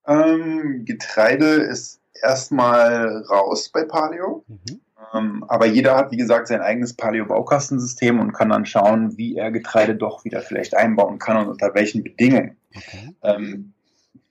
[0.06, 4.44] Ähm, Getreide ist erstmal raus bei Paleo.
[4.46, 4.80] Mhm.
[5.12, 9.50] Ähm, aber jeder hat, wie gesagt, sein eigenes Paleo-Baukastensystem und kann dann schauen, wie er
[9.50, 12.56] Getreide doch wieder vielleicht einbauen kann und unter welchen Bedingungen.
[12.76, 13.14] Okay.
[13.22, 13.72] Ähm,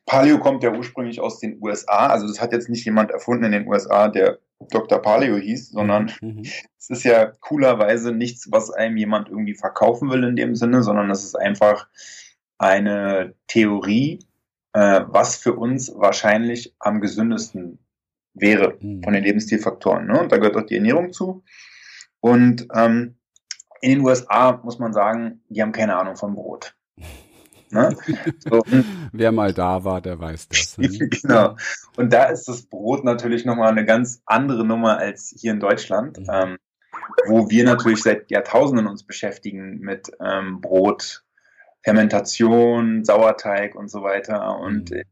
[0.09, 3.51] Paleo kommt ja ursprünglich aus den USA, also das hat jetzt nicht jemand erfunden in
[3.51, 4.39] den USA, der
[4.71, 4.99] Dr.
[4.99, 6.29] Paleo hieß, sondern mhm.
[6.29, 6.43] mhm.
[6.79, 11.11] es ist ja coolerweise nichts, was einem jemand irgendwie verkaufen will in dem Sinne, sondern
[11.11, 11.87] es ist einfach
[12.57, 14.19] eine Theorie,
[14.73, 17.77] äh, was für uns wahrscheinlich am gesündesten
[18.33, 19.03] wäre mhm.
[19.03, 20.07] von den Lebensstilfaktoren.
[20.07, 20.19] Ne?
[20.19, 21.43] Und da gehört auch die Ernährung zu.
[22.19, 23.15] Und ähm,
[23.81, 26.75] in den USA muss man sagen, die haben keine Ahnung von Brot.
[27.71, 27.95] Ne?
[28.39, 28.63] So,
[29.11, 30.77] Wer mal da war, der weiß das.
[30.77, 30.87] Ne?
[30.87, 31.55] genau.
[31.95, 36.19] Und da ist das Brot natürlich nochmal eine ganz andere Nummer als hier in Deutschland,
[36.19, 36.27] mhm.
[36.31, 36.57] ähm,
[37.27, 41.23] wo wir natürlich seit Jahrtausenden uns beschäftigen mit ähm, Brot,
[41.83, 44.57] Fermentation, Sauerteig und so weiter.
[44.59, 44.97] Und mhm.
[44.97, 45.05] äh,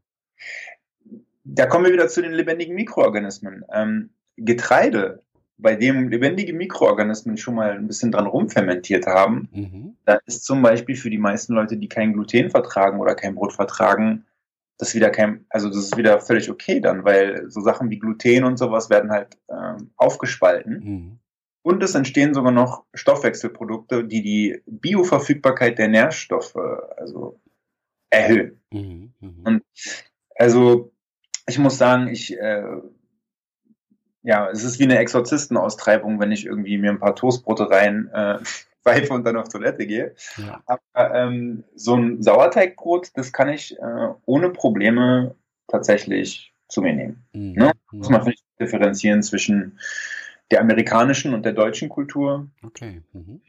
[1.44, 3.64] da kommen wir wieder zu den lebendigen Mikroorganismen.
[3.72, 5.22] Ähm, Getreide
[5.58, 9.96] bei dem lebendige Mikroorganismen schon mal ein bisschen dran rumfermentiert haben, mhm.
[10.04, 13.52] da ist zum Beispiel für die meisten Leute, die kein Gluten vertragen oder kein Brot
[13.52, 14.24] vertragen,
[14.78, 18.44] das wieder kein, also das ist wieder völlig okay dann, weil so Sachen wie Gluten
[18.44, 20.72] und sowas werden halt ähm, aufgespalten.
[20.72, 21.18] Mhm.
[21.62, 26.56] Und es entstehen sogar noch Stoffwechselprodukte, die die Bioverfügbarkeit der Nährstoffe
[26.96, 27.40] also
[28.10, 28.60] erhöhen.
[28.72, 29.12] Mhm.
[29.20, 29.42] mhm.
[29.44, 29.62] Und
[30.36, 30.92] also
[31.48, 32.62] ich muss sagen, ich äh,
[34.22, 38.38] ja, es ist wie eine Exorzistenaustreibung, wenn ich irgendwie mir ein paar Toastbrote rein äh,
[38.84, 40.14] pfeife und dann auf Toilette gehe.
[40.36, 40.62] Ja.
[40.66, 45.34] Aber ähm, so ein Sauerteigbrot, das kann ich äh, ohne Probleme
[45.66, 47.24] tatsächlich zu mir nehmen.
[47.32, 47.52] Mhm.
[47.52, 47.72] Ne?
[47.92, 49.78] Muss man vielleicht differenzieren zwischen
[50.50, 52.48] der amerikanischen und der deutschen Kultur.
[52.62, 53.02] Okay.
[53.12, 53.40] Mhm.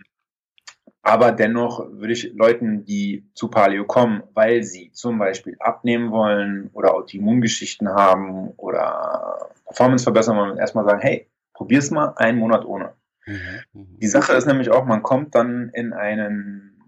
[1.01, 6.69] Aber dennoch würde ich Leuten, die zu Paleo kommen, weil sie zum Beispiel abnehmen wollen
[6.73, 12.93] oder Autoimmungeschichten haben oder Performance verbessern wollen, erstmal sagen, hey, probier's mal einen Monat ohne.
[13.25, 13.35] Mhm,
[13.73, 13.99] mhm.
[13.99, 16.81] Die Sache ist nämlich auch, man kommt dann in einen,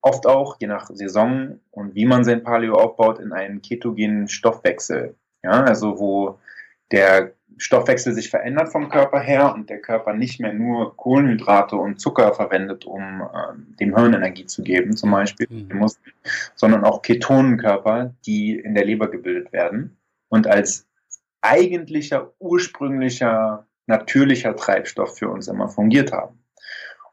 [0.00, 5.16] oft auch, je nach Saison und wie man sein Paleo aufbaut, in einen ketogenen Stoffwechsel.
[5.42, 6.38] Ja, also wo
[6.92, 12.00] der Stoffwechsel sich verändert vom Körper her und der Körper nicht mehr nur Kohlenhydrate und
[12.00, 15.86] Zucker verwendet, um äh, dem Hirn Energie zu geben, zum Beispiel, mhm.
[16.54, 19.96] sondern auch Ketonenkörper, die in der Leber gebildet werden
[20.28, 20.86] und als
[21.40, 26.42] eigentlicher, ursprünglicher, natürlicher Treibstoff für uns immer fungiert haben.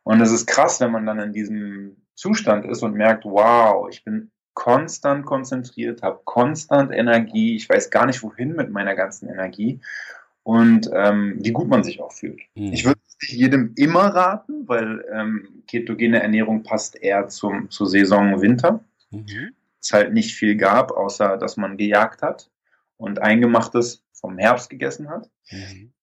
[0.04, 4.04] Und es ist krass, wenn man dann in diesem Zustand ist und merkt, wow, ich
[4.04, 9.80] bin konstant konzentriert, habe konstant Energie, ich weiß gar nicht wohin mit meiner ganzen Energie
[10.44, 12.42] und ähm, wie gut man sich auch fühlt.
[12.56, 12.74] Mhm.
[12.74, 18.42] Ich würde es jedem immer raten, weil ähm, ketogene Ernährung passt eher zum, zur Saison
[18.42, 18.84] Winter.
[19.12, 19.54] Mhm.
[19.82, 22.50] Es halt nicht viel gab, außer dass man gejagt hat
[22.98, 25.30] und Eingemachtes vom Herbst gegessen hat.
[25.50, 25.94] Mhm.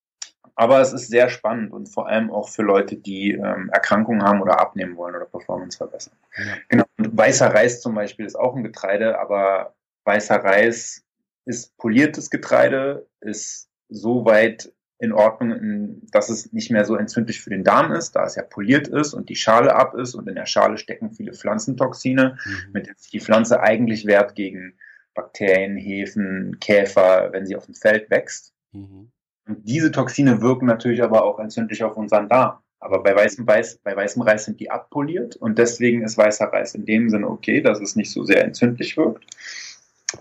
[0.54, 4.42] Aber es ist sehr spannend und vor allem auch für Leute, die ähm, Erkrankungen haben
[4.42, 6.14] oder abnehmen wollen oder Performance verbessern.
[6.36, 6.44] Ja.
[6.68, 6.84] Genau.
[6.98, 9.74] Und weißer Reis zum Beispiel ist auch ein Getreide, aber
[10.04, 11.02] weißer Reis
[11.46, 17.48] ist poliertes Getreide, ist so weit in Ordnung, dass es nicht mehr so entzündlich für
[17.48, 20.34] den Darm ist, da es ja poliert ist und die Schale ab ist und in
[20.34, 22.72] der Schale stecken viele Pflanzentoxine, mhm.
[22.72, 24.74] mit denen sich die Pflanze eigentlich wehrt gegen
[25.14, 28.52] Bakterien, Hefen, Käfer, wenn sie auf dem Feld wächst.
[28.72, 29.10] Mhm.
[29.48, 32.58] Und diese Toxine wirken natürlich aber auch entzündlich auf unseren Darm.
[32.78, 36.74] Aber bei weißem, Weiß, bei weißem Reis sind die abpoliert und deswegen ist weißer Reis
[36.74, 39.24] in dem Sinne okay, dass es nicht so sehr entzündlich wirkt.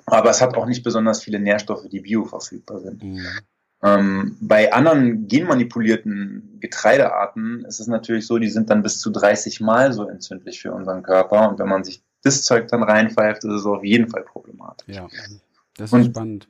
[0.05, 3.03] Aber es hat auch nicht besonders viele Nährstoffe, die bioverfügbar sind.
[3.03, 3.25] Mhm.
[3.81, 9.61] Ähm, bei anderen genmanipulierten Getreidearten ist es natürlich so, die sind dann bis zu 30
[9.61, 11.49] Mal so entzündlich für unseren Körper.
[11.49, 14.95] Und wenn man sich das Zeug dann reinpfeift, ist es auf jeden Fall problematisch.
[14.95, 15.07] Ja,
[15.77, 16.49] das ist und, spannend.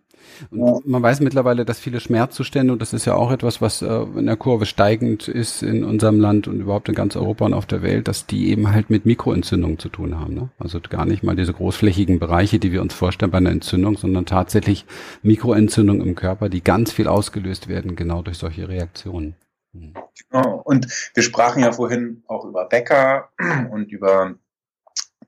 [0.52, 4.02] Und man weiß mittlerweile, dass viele Schmerzzustände, und das ist ja auch etwas, was äh,
[4.16, 7.66] in der Kurve steigend ist in unserem Land und überhaupt in ganz Europa und auf
[7.66, 10.34] der Welt, dass die eben halt mit Mikroentzündungen zu tun haben.
[10.34, 10.50] Ne?
[10.60, 14.26] Also gar nicht mal diese großflächigen Bereiche, die wir uns vorstellen bei einer Entzündung, sondern
[14.26, 14.86] tatsächlich
[15.22, 19.36] Mikroentzündungen im Körper, die ganz viel ausgelöst werden, genau durch solche Reaktionen.
[19.74, 19.94] Mhm.
[20.30, 20.62] Genau.
[20.64, 23.30] Und wir sprachen ja vorhin auch über Bäcker
[23.72, 24.36] und über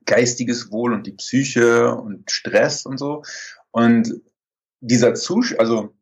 [0.05, 3.23] geistiges Wohl und die Psyche und Stress und so.
[3.71, 4.21] Und
[4.81, 5.95] dieser Zustand, also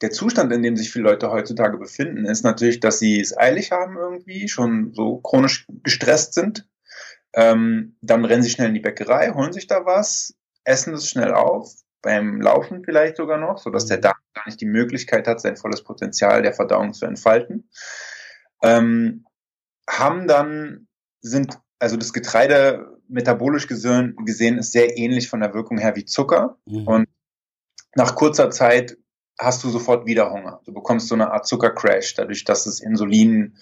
[0.00, 3.70] der Zustand, in dem sich viele Leute heutzutage befinden, ist natürlich, dass sie es eilig
[3.70, 6.68] haben irgendwie, schon so chronisch gestresst sind.
[7.34, 11.32] Ähm, dann rennen sie schnell in die Bäckerei, holen sich da was, essen es schnell
[11.32, 14.02] auf, beim Laufen vielleicht sogar noch, so dass der mhm.
[14.02, 17.70] Darm gar nicht die Möglichkeit hat, sein volles Potenzial der Verdauung zu entfalten.
[18.62, 19.24] Ähm,
[19.88, 20.88] haben dann,
[21.20, 26.04] sind, also das Getreide metabolisch gesehen, gesehen ist sehr ähnlich von der Wirkung her wie
[26.04, 26.88] Zucker mhm.
[26.88, 27.08] und
[27.94, 28.96] nach kurzer Zeit
[29.38, 30.60] hast du sofort wieder Hunger.
[30.64, 33.56] Du bekommst so eine Art Zuckercrash, dadurch, dass das Insulin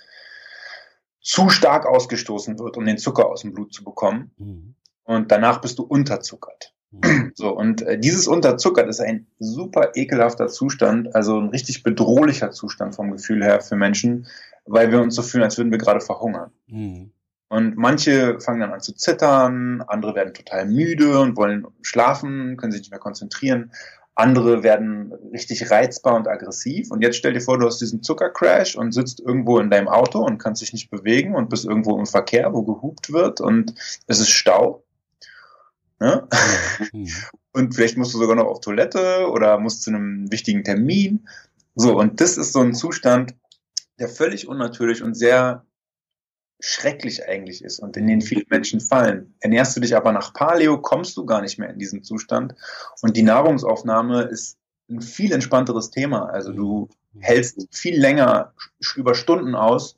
[1.20, 4.32] zu stark ausgestoßen wird, um den Zucker aus dem Blut zu bekommen.
[4.38, 4.74] Mhm.
[5.04, 6.74] Und danach bist du unterzuckert.
[6.90, 7.32] Mhm.
[7.34, 12.94] So, und äh, dieses Unterzuckert ist ein super ekelhafter Zustand, also ein richtig bedrohlicher Zustand
[12.94, 14.26] vom Gefühl her für Menschen,
[14.66, 16.50] weil wir uns so fühlen, als würden wir gerade verhungern.
[16.66, 17.12] Mhm.
[17.48, 22.70] Und manche fangen dann an zu zittern, andere werden total müde und wollen schlafen, können
[22.70, 23.72] sich nicht mehr konzentrieren.
[24.20, 26.90] Andere werden richtig reizbar und aggressiv.
[26.90, 30.20] Und jetzt stell dir vor, du hast diesen Zuckercrash und sitzt irgendwo in deinem Auto
[30.20, 33.74] und kannst dich nicht bewegen und bist irgendwo im Verkehr, wo gehupt wird und
[34.06, 34.84] es ist Stau.
[35.98, 36.26] Ne?
[36.92, 37.08] Mhm.
[37.52, 41.28] und vielleicht musst du sogar noch auf Toilette oder musst zu einem wichtigen Termin.
[41.74, 43.34] So, und das ist so ein Zustand,
[43.98, 45.64] der völlig unnatürlich und sehr
[46.60, 49.34] schrecklich eigentlich ist und in den viele Menschen fallen.
[49.40, 52.54] Ernährst du dich aber nach Paleo, kommst du gar nicht mehr in diesen Zustand.
[53.02, 54.58] Und die Nahrungsaufnahme ist
[54.90, 56.26] ein viel entspannteres Thema.
[56.26, 58.52] Also du hältst viel länger
[58.96, 59.96] über Stunden aus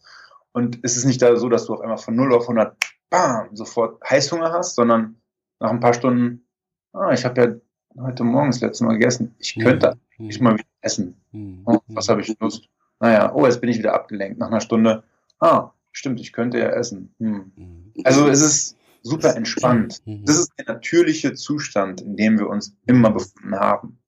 [0.53, 2.77] und es ist nicht da so, dass du auf einmal von 0 auf 100
[3.11, 5.21] bam, sofort Heißhunger hast, sondern
[5.61, 6.47] nach ein paar Stunden,
[6.93, 9.35] ah, ich habe ja heute Morgen das letzte Mal gegessen.
[9.39, 10.31] Ich könnte mhm.
[10.31, 11.21] ich mal wieder essen.
[11.33, 11.63] Mhm.
[11.67, 12.69] Oh, was habe ich Lust?
[13.01, 14.39] Naja, oh, jetzt bin ich wieder abgelenkt.
[14.39, 15.03] Nach einer Stunde,
[15.41, 17.15] ah, stimmt, ich könnte ja essen.
[17.19, 17.53] Hm.
[17.57, 17.93] Mhm.
[18.05, 20.01] Also es ist super entspannt.
[20.05, 20.25] Mhm.
[20.25, 23.99] Das ist der natürliche Zustand, in dem wir uns immer befunden haben.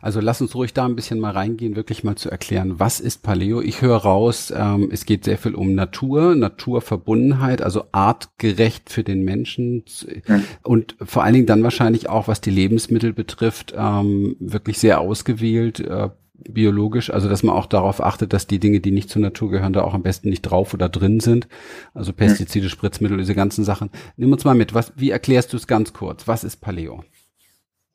[0.00, 3.22] Also lass uns ruhig da ein bisschen mal reingehen, wirklich mal zu erklären, was ist
[3.22, 3.60] Paleo?
[3.60, 9.24] Ich höre raus, ähm, es geht sehr viel um Natur, Naturverbundenheit, also artgerecht für den
[9.24, 9.84] Menschen
[10.26, 10.44] mhm.
[10.62, 15.80] und vor allen Dingen dann wahrscheinlich auch, was die Lebensmittel betrifft, ähm, wirklich sehr ausgewählt,
[15.80, 19.50] äh, biologisch, also dass man auch darauf achtet, dass die Dinge, die nicht zur Natur
[19.50, 21.48] gehören, da auch am besten nicht drauf oder drin sind.
[21.94, 23.90] Also Pestizide, Spritzmittel, diese ganzen Sachen.
[24.16, 26.28] Nimm uns mal mit, was, wie erklärst du es ganz kurz?
[26.28, 27.04] Was ist Paleo?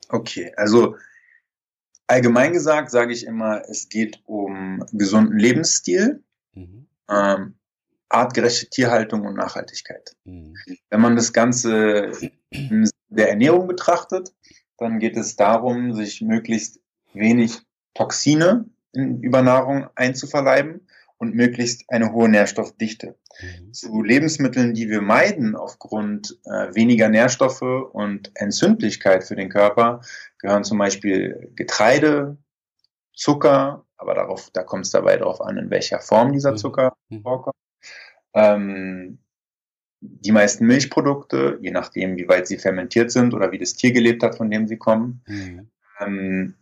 [0.10, 0.96] Okay, also
[2.08, 6.22] allgemein gesagt sage ich immer, es geht um gesunden Lebensstil,
[6.54, 6.88] mhm.
[7.10, 7.56] ähm,
[8.10, 10.16] artgerechte Tierhaltung und Nachhaltigkeit.
[10.26, 10.56] Mhm.
[10.90, 12.12] Wenn man das Ganze
[12.50, 14.34] in der Ernährung betrachtet,
[14.78, 16.80] dann geht es darum, sich möglichst
[17.14, 17.62] wenig
[17.94, 23.16] Toxine in Übernahrung einzuverleiben und möglichst eine hohe Nährstoffdichte.
[23.42, 23.74] Mhm.
[23.74, 30.02] Zu Lebensmitteln, die wir meiden aufgrund äh, weniger Nährstoffe und Entzündlichkeit für den Körper,
[30.40, 32.38] gehören zum Beispiel Getreide,
[33.16, 36.58] Zucker, aber darauf, da kommt es dabei darauf an, in welcher Form dieser mhm.
[36.58, 37.22] Zucker mhm.
[37.22, 37.56] vorkommt.
[38.34, 39.20] Ähm,
[40.02, 44.22] die meisten Milchprodukte, je nachdem, wie weit sie fermentiert sind oder wie das Tier gelebt
[44.24, 45.22] hat, von dem sie kommen.
[45.28, 45.70] Mhm.
[46.00, 46.56] Ähm,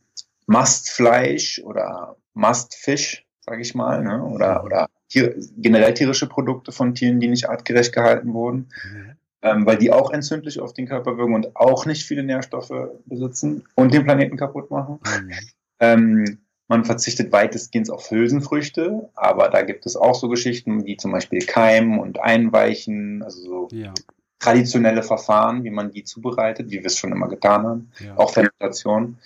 [0.51, 4.23] Mastfleisch oder Mastfisch, sage ich mal, ne?
[4.23, 9.11] oder, oder Tier, generell tierische Produkte von Tieren, die nicht artgerecht gehalten wurden, mhm.
[9.41, 12.73] ähm, weil die auch entzündlich auf den Körper wirken und auch nicht viele Nährstoffe
[13.05, 14.99] besitzen und den Planeten kaputt machen.
[15.05, 15.31] Mhm.
[15.79, 16.37] Ähm,
[16.67, 21.45] man verzichtet weitestgehend auf Hülsenfrüchte, aber da gibt es auch so Geschichten wie zum Beispiel
[21.45, 23.93] Keimen und Einweichen, also so ja.
[24.39, 28.17] traditionelle Verfahren, wie man die zubereitet, wie wir es schon immer getan haben, ja.
[28.17, 29.17] auch Fermentation.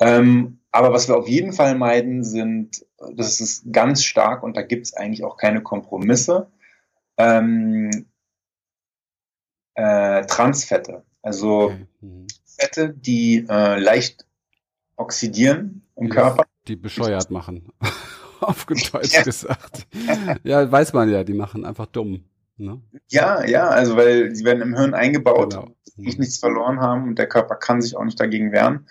[0.00, 2.84] Ähm, aber was wir auf jeden Fall meiden, sind,
[3.14, 6.50] das ist ganz stark und da gibt es eigentlich auch keine Kompromisse,
[7.16, 8.06] ähm,
[9.74, 11.04] äh, Transfette.
[11.22, 12.26] Also mhm.
[12.44, 14.26] Fette, die äh, leicht
[14.96, 16.44] oxidieren im die, Körper.
[16.66, 17.72] Die bescheuert machen.
[18.40, 19.88] Auf Deutsch gesagt.
[20.44, 22.24] Ja, weiß man ja, die machen einfach dumm.
[22.56, 22.80] Ne?
[23.08, 25.74] Ja, ja, also weil sie werden im Hirn eingebaut, genau.
[25.96, 26.04] mhm.
[26.04, 28.86] nichts verloren haben und der Körper kann sich auch nicht dagegen wehren.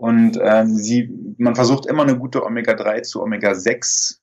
[0.00, 4.20] Und ähm, sie, man versucht immer eine gute Omega-3 zu Omega-6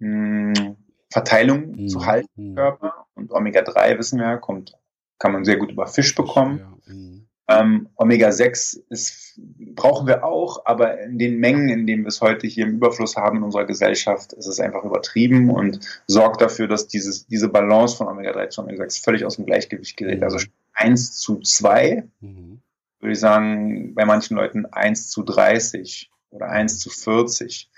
[0.00, 0.76] hm,
[1.12, 1.88] Verteilung mhm.
[1.88, 2.54] zu halten im mhm.
[2.54, 3.06] Körper.
[3.12, 4.72] Und Omega-3, wissen wir, kommt,
[5.18, 6.60] kann man sehr gut über Fisch bekommen.
[6.86, 6.94] Ja.
[6.94, 7.26] Mhm.
[7.48, 9.38] Ähm, Omega-6 ist,
[9.74, 13.16] brauchen wir auch, aber in den Mengen, in denen wir es heute hier im Überfluss
[13.16, 17.94] haben in unserer Gesellschaft, ist es einfach übertrieben und sorgt dafür, dass dieses, diese Balance
[17.94, 20.22] von Omega-3 zu Omega-6 völlig aus dem Gleichgewicht gerät.
[20.22, 20.38] Also
[20.72, 22.08] 1 zu 2.
[22.20, 22.62] Mhm
[23.00, 27.70] würde ich sagen, bei manchen Leuten 1 zu 30 oder 1 zu 40.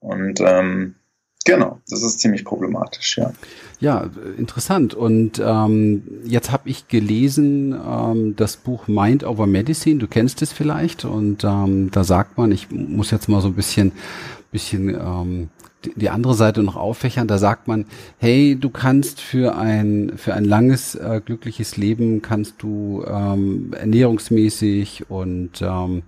[0.00, 0.94] Und ähm,
[1.44, 3.32] genau, das ist ziemlich problematisch, ja.
[3.80, 4.94] Ja, interessant.
[4.94, 10.00] Und ähm, jetzt habe ich gelesen ähm, das Buch Mind Over Medicine.
[10.00, 11.04] Du kennst es vielleicht.
[11.04, 13.92] Und ähm, da sagt man, ich muss jetzt mal so ein bisschen,
[14.50, 15.50] bisschen ähm,
[15.84, 17.28] die andere Seite noch auffächern.
[17.28, 17.86] Da sagt man,
[18.18, 25.10] hey, du kannst für ein für ein langes äh, glückliches Leben kannst du ähm, ernährungsmäßig
[25.10, 26.02] und ähm,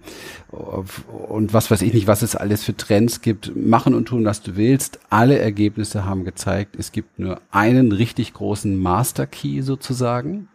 [0.51, 4.43] und was weiß ich nicht, was es alles für Trends gibt, machen und tun, was
[4.43, 4.99] du willst.
[5.09, 10.49] Alle Ergebnisse haben gezeigt, es gibt nur einen richtig großen Master Key sozusagen.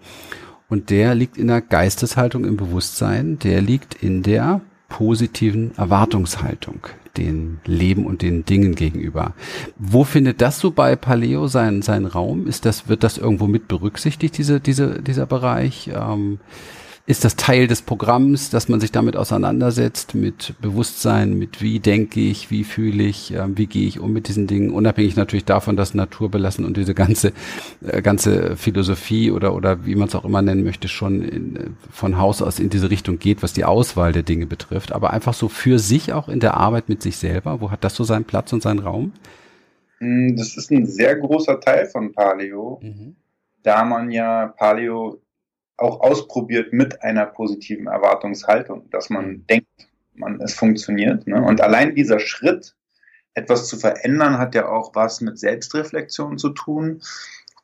[0.68, 6.80] Und der liegt in der Geisteshaltung im Bewusstsein, der liegt in der positiven Erwartungshaltung
[7.18, 9.34] den Leben und den Dingen gegenüber.
[9.78, 12.48] Wo findet das so bei Paleo seinen, seinen Raum?
[12.48, 15.90] Ist das, wird das irgendwo mit berücksichtigt, diese, diese, dieser Bereich?
[15.94, 16.40] Ähm,
[17.08, 22.20] ist das Teil des Programms, dass man sich damit auseinandersetzt, mit Bewusstsein, mit wie denke
[22.20, 25.76] ich, wie fühle ich, äh, wie gehe ich um mit diesen Dingen, unabhängig natürlich davon,
[25.78, 27.32] dass Natur belassen und diese ganze,
[27.86, 31.60] äh, ganze Philosophie oder, oder wie man es auch immer nennen möchte, schon in, äh,
[31.92, 35.36] von Haus aus in diese Richtung geht, was die Auswahl der Dinge betrifft, aber einfach
[35.36, 38.26] so für sich auch in der Arbeit mit sich selber, wo hat das so seinen
[38.26, 39.14] Platz und seinen Raum?
[40.00, 43.16] Hm, das ist ein sehr großer Teil von Paleo, mhm.
[43.62, 45.20] da man ja Paleo
[45.78, 49.48] auch ausprobiert mit einer positiven Erwartungshaltung, dass man mhm.
[49.48, 49.68] denkt,
[50.14, 51.28] man, es funktioniert.
[51.28, 51.42] Ne?
[51.42, 52.76] Und allein dieser Schritt,
[53.34, 57.02] etwas zu verändern, hat ja auch was mit Selbstreflexion zu tun.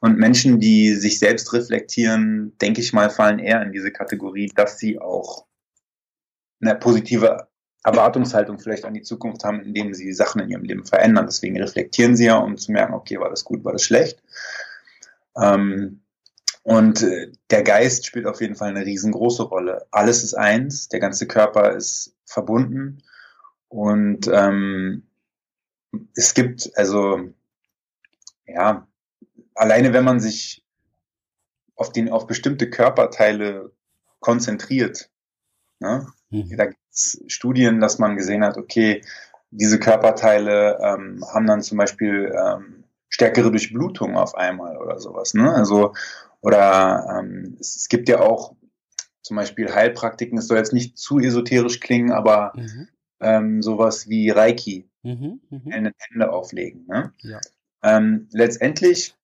[0.02, 4.80] Und Menschen, die sich selbst reflektieren, denke ich mal, fallen eher in diese Kategorie, dass
[4.80, 5.46] sie auch
[6.60, 7.48] eine positive
[7.84, 11.26] Erwartungshaltung vielleicht an die Zukunft haben, indem sie Sachen in ihrem Leben verändern.
[11.26, 14.22] Deswegen reflektieren sie ja, um zu merken, okay, war das gut, war das schlecht.
[15.36, 16.02] Ähm,
[16.64, 19.88] und äh, der Geist spielt auf jeden Fall eine riesengroße Rolle.
[19.92, 23.04] Alles ist eins, der ganze Körper ist verbunden
[23.68, 25.08] und ähm,
[26.16, 27.20] es gibt also
[28.46, 28.88] ja
[29.56, 30.66] alleine wenn man sich
[31.76, 33.72] auf den auf bestimmte Körperteile
[34.20, 35.10] konzentriert,
[35.80, 36.08] ne?
[36.30, 36.56] Mhm.
[36.56, 39.02] da gibt es Studien, dass man gesehen hat, okay,
[39.50, 45.34] diese Körperteile ähm, haben dann zum Beispiel ähm, stärkere Durchblutung auf einmal oder sowas.
[45.34, 45.54] Ne?
[45.54, 45.94] Also
[46.42, 48.56] oder ähm, es, es gibt ja auch
[49.22, 52.88] zum Beispiel Heilpraktiken, es soll jetzt nicht zu esoterisch klingen, aber mhm.
[53.20, 55.92] ähm, sowas wie Reiki, mhm, mh.
[55.98, 56.86] Hände auflegen.
[56.88, 57.14] Ne?
[57.20, 57.40] Ja.
[57.84, 59.16] Ähm, letztendlich,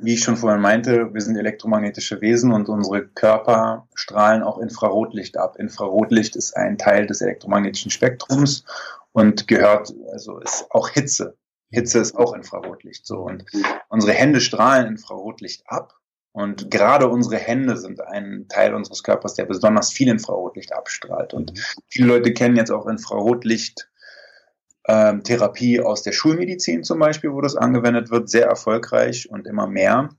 [0.00, 5.36] wie ich schon vorhin meinte, wir sind elektromagnetische Wesen und unsere Körper strahlen auch Infrarotlicht
[5.36, 5.56] ab.
[5.58, 8.64] Infrarotlicht ist ein Teil des elektromagnetischen Spektrums
[9.12, 11.36] und gehört, also ist auch Hitze.
[11.70, 13.06] Hitze ist auch Infrarotlicht.
[13.06, 13.44] So und
[13.88, 15.98] unsere Hände strahlen Infrarotlicht ab
[16.32, 21.34] und gerade unsere Hände sind ein Teil unseres Körpers, der besonders viel Infrarotlicht abstrahlt.
[21.34, 21.60] Und mhm.
[21.88, 23.88] viele Leute kennen jetzt auch Infrarotlicht.
[24.88, 29.68] Ähm, Therapie aus der Schulmedizin zum Beispiel, wo das angewendet wird, sehr erfolgreich und immer
[29.68, 30.10] mehr.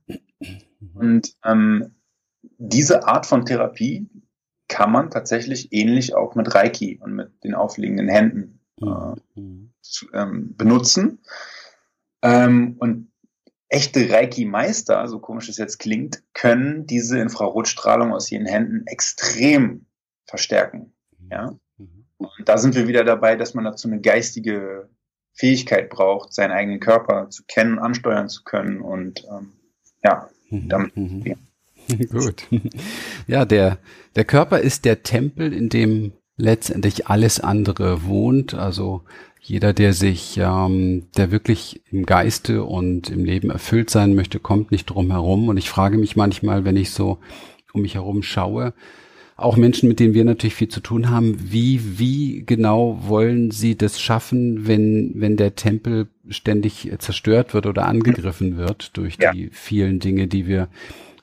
[0.94, 1.96] Und ähm,
[2.58, 4.08] diese Art von Therapie
[4.70, 8.86] kann man tatsächlich ähnlich auch mit Reiki und mit den aufliegenden Händen äh,
[9.40, 9.74] mhm.
[9.82, 11.20] zu, ähm, benutzen.
[12.22, 13.12] Ähm, und
[13.74, 19.86] echte Reiki-Meister, so komisch es jetzt klingt, können diese Infrarotstrahlung aus ihren Händen extrem
[20.26, 20.94] verstärken.
[21.32, 21.58] Ja?
[21.78, 22.06] Mhm.
[22.18, 24.90] Und da sind wir wieder dabei, dass man dazu eine geistige
[25.34, 29.54] Fähigkeit braucht, seinen eigenen Körper zu kennen, ansteuern zu können und ähm,
[30.04, 30.70] ja, mhm.
[30.70, 30.96] damit.
[30.96, 31.24] Mhm.
[32.12, 32.48] Gut.
[33.28, 33.80] Ja, der,
[34.16, 38.54] der Körper ist der Tempel, in dem letztendlich alles andere wohnt.
[38.54, 39.04] Also
[39.44, 44.72] jeder, der sich, ähm, der wirklich im Geiste und im Leben erfüllt sein möchte, kommt
[44.72, 45.50] nicht drum herum.
[45.50, 47.18] Und ich frage mich manchmal, wenn ich so
[47.74, 48.74] um mich herum schaue,
[49.36, 53.76] auch Menschen, mit denen wir natürlich viel zu tun haben, wie, wie genau wollen sie
[53.76, 59.34] das schaffen, wenn, wenn der Tempel ständig zerstört wird oder angegriffen wird durch ja.
[59.34, 60.70] die vielen Dinge, die wir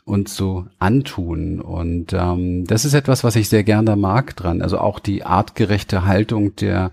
[0.05, 1.61] uns so antun.
[1.61, 4.61] Und ähm, das ist etwas, was ich sehr gerne mag dran.
[4.61, 6.91] Also auch die artgerechte Haltung der,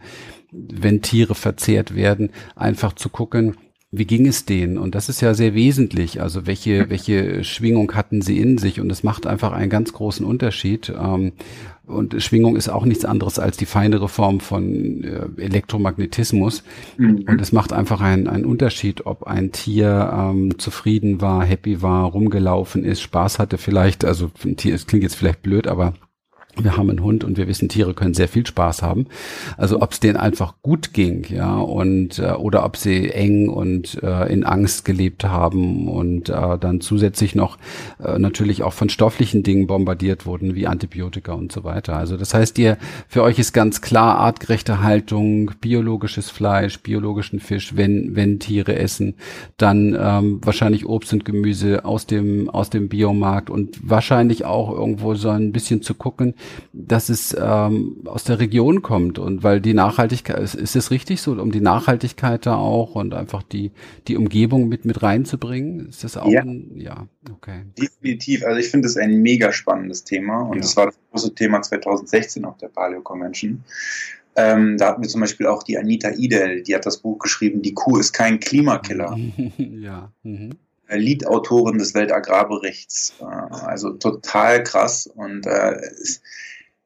[0.51, 3.55] wenn Tiere verzehrt werden, einfach zu gucken,
[3.89, 4.77] wie ging es denen?
[4.77, 6.21] Und das ist ja sehr wesentlich.
[6.21, 8.81] Also welche, welche Schwingung hatten sie in sich?
[8.81, 10.89] Und es macht einfach einen ganz großen Unterschied.
[10.89, 11.31] Ähm,
[11.85, 16.63] und Schwingung ist auch nichts anderes als die feinere Form von äh, Elektromagnetismus.
[16.97, 17.23] Mhm.
[17.29, 22.07] Und es macht einfach einen, einen Unterschied, ob ein Tier ähm, zufrieden war, happy war,
[22.07, 24.03] rumgelaufen ist, Spaß hatte vielleicht.
[24.03, 25.93] Also ein Tier, es klingt jetzt vielleicht blöd, aber
[26.63, 29.07] wir haben einen Hund und wir wissen, Tiere können sehr viel Spaß haben.
[29.57, 34.01] Also ob es denen einfach gut ging, ja, und äh, oder ob sie eng und
[34.03, 37.57] äh, in Angst gelebt haben und äh, dann zusätzlich noch
[38.03, 41.97] äh, natürlich auch von stofflichen Dingen bombardiert wurden, wie Antibiotika und so weiter.
[41.97, 42.77] Also das heißt, ihr
[43.07, 49.15] für euch ist ganz klar artgerechte Haltung, biologisches Fleisch, biologischen Fisch, wenn wenn Tiere essen,
[49.57, 55.15] dann ähm, wahrscheinlich Obst und Gemüse aus dem aus dem Biomarkt und wahrscheinlich auch irgendwo
[55.15, 56.33] so ein bisschen zu gucken
[56.73, 61.21] dass es ähm, aus der Region kommt und weil die Nachhaltigkeit, ist, ist es richtig
[61.21, 63.71] so, um die Nachhaltigkeit da auch und einfach die,
[64.07, 65.87] die Umgebung mit, mit reinzubringen?
[65.89, 66.41] Ist das auch ja.
[66.41, 67.63] ein, ja, okay.
[67.77, 68.43] Definitiv.
[68.45, 70.61] Also ich finde es ein mega spannendes Thema und ja.
[70.61, 73.63] das war das große Thema 2016 auf der Paleo Convention.
[74.35, 77.63] Ähm, da hatten wir zum Beispiel auch die Anita Idel, die hat das Buch geschrieben,
[77.63, 79.17] Die Kuh ist kein Klimakiller.
[79.57, 80.11] ja.
[80.21, 80.51] Mhm.
[80.89, 83.15] Lead-Autorin des Weltagrarberichts.
[83.19, 85.07] Äh, also total krass.
[85.07, 85.79] Und äh,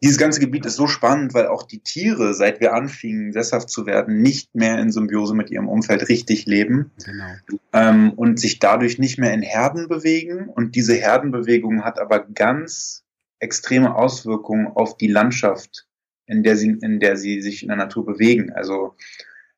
[0.04, 3.86] dieses ganze Gebiet ist so spannend, weil auch die Tiere, seit wir anfingen, sesshaft zu
[3.86, 7.26] werden, nicht mehr in Symbiose mit ihrem Umfeld richtig leben genau.
[7.74, 10.50] ähm, und sich dadurch nicht mehr in Herden bewegen.
[10.50, 13.04] Und diese Herdenbewegung hat aber ganz
[13.40, 15.88] extreme Auswirkungen auf die Landschaft,
[16.26, 18.52] in der sie, in der sie sich in der Natur bewegen.
[18.54, 18.96] Also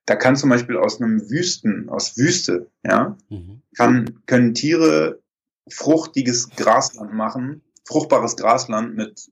[0.05, 3.61] da kann zum Beispiel aus einem Wüsten, aus Wüste, ja, mhm.
[3.75, 5.21] kann, können Tiere
[5.69, 9.31] fruchtiges Grasland machen, fruchtbares Grasland mit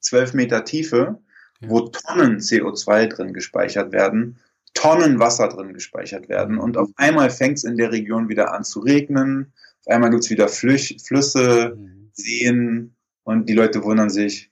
[0.00, 1.18] zwölf Meter Tiefe,
[1.60, 1.68] ja.
[1.68, 4.38] wo Tonnen CO2 drin gespeichert werden,
[4.74, 8.64] Tonnen Wasser drin gespeichert werden und auf einmal fängt es in der Region wieder an
[8.64, 12.10] zu regnen, auf einmal gibt's wieder Flüch, Flüsse, mhm.
[12.12, 12.94] Seen
[13.24, 14.50] und die Leute wundern sich,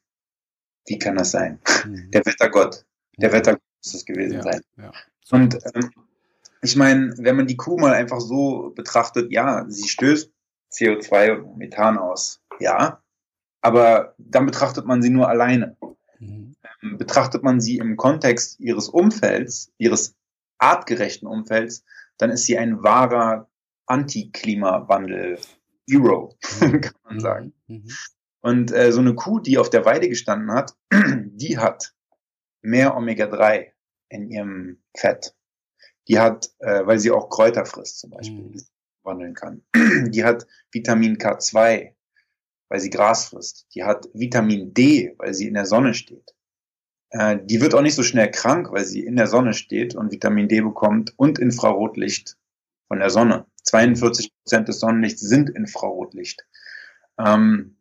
[0.87, 1.61] wie kann das sein?
[1.87, 2.11] Mhm.
[2.11, 2.85] Der Wettergott,
[3.19, 4.43] der Wettergott muss es gewesen ja.
[4.43, 4.61] sein.
[4.77, 4.93] Ja.
[5.31, 5.91] Und ähm,
[6.63, 10.31] ich meine, wenn man die Kuh mal einfach so betrachtet, ja, sie stößt
[10.73, 13.03] CO2 und Methan aus, ja,
[13.61, 15.77] aber dann betrachtet man sie nur alleine.
[16.19, 16.55] Mhm.
[16.83, 20.15] Ähm, betrachtet man sie im Kontext ihres Umfelds, ihres
[20.59, 21.85] artgerechten Umfelds,
[22.19, 23.49] dann ist sie ein wahrer
[23.87, 27.21] Anti-Klimawandel-Hero, kann man mhm.
[27.21, 27.55] sagen.
[27.67, 27.89] Mhm.
[28.43, 31.95] Und äh, so eine Kuh, die auf der Weide gestanden hat, die hat
[32.63, 33.73] mehr Omega-3
[34.11, 35.35] in ihrem Fett.
[36.09, 38.61] Die hat, äh, weil sie auch Kräuter frisst zum Beispiel, mhm.
[39.03, 39.63] wandeln kann.
[40.11, 41.93] Die hat Vitamin K2,
[42.69, 43.67] weil sie Gras frisst.
[43.75, 46.35] Die hat Vitamin D, weil sie in der Sonne steht.
[47.11, 50.13] Äh, die wird auch nicht so schnell krank, weil sie in der Sonne steht und
[50.13, 52.37] Vitamin D bekommt und Infrarotlicht
[52.89, 53.47] von der Sonne.
[53.65, 56.47] 42 Prozent des Sonnenlichts sind Infrarotlicht.
[57.19, 57.77] Ähm,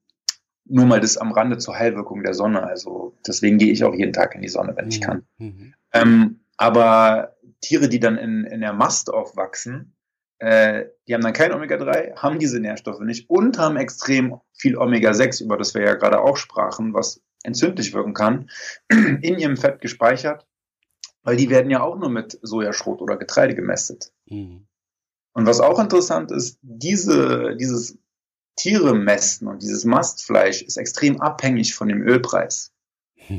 [0.70, 2.64] nur mal das am Rande zur Heilwirkung der Sonne.
[2.64, 5.04] Also deswegen gehe ich auch jeden Tag in die Sonne, wenn ich mhm.
[5.04, 5.24] kann.
[5.38, 5.74] Mhm.
[5.94, 9.96] Ähm, aber Tiere, die dann in, in der Mast aufwachsen,
[10.40, 15.44] äh, die haben dann kein Omega-3, haben diese Nährstoffe nicht und haben extrem viel Omega-6,
[15.44, 18.50] über das wir ja gerade auch sprachen, was entzündlich wirken kann,
[18.90, 20.48] in ihrem Fett gespeichert,
[21.24, 24.12] weil die werden ja auch nur mit Sojaschrot oder Getreide gemästet.
[24.28, 24.68] Mhm.
[25.34, 27.98] Und was auch interessant ist, diese, dieses
[28.60, 32.74] Tiere mästen und dieses Mastfleisch ist extrem abhängig von dem Ölpreis.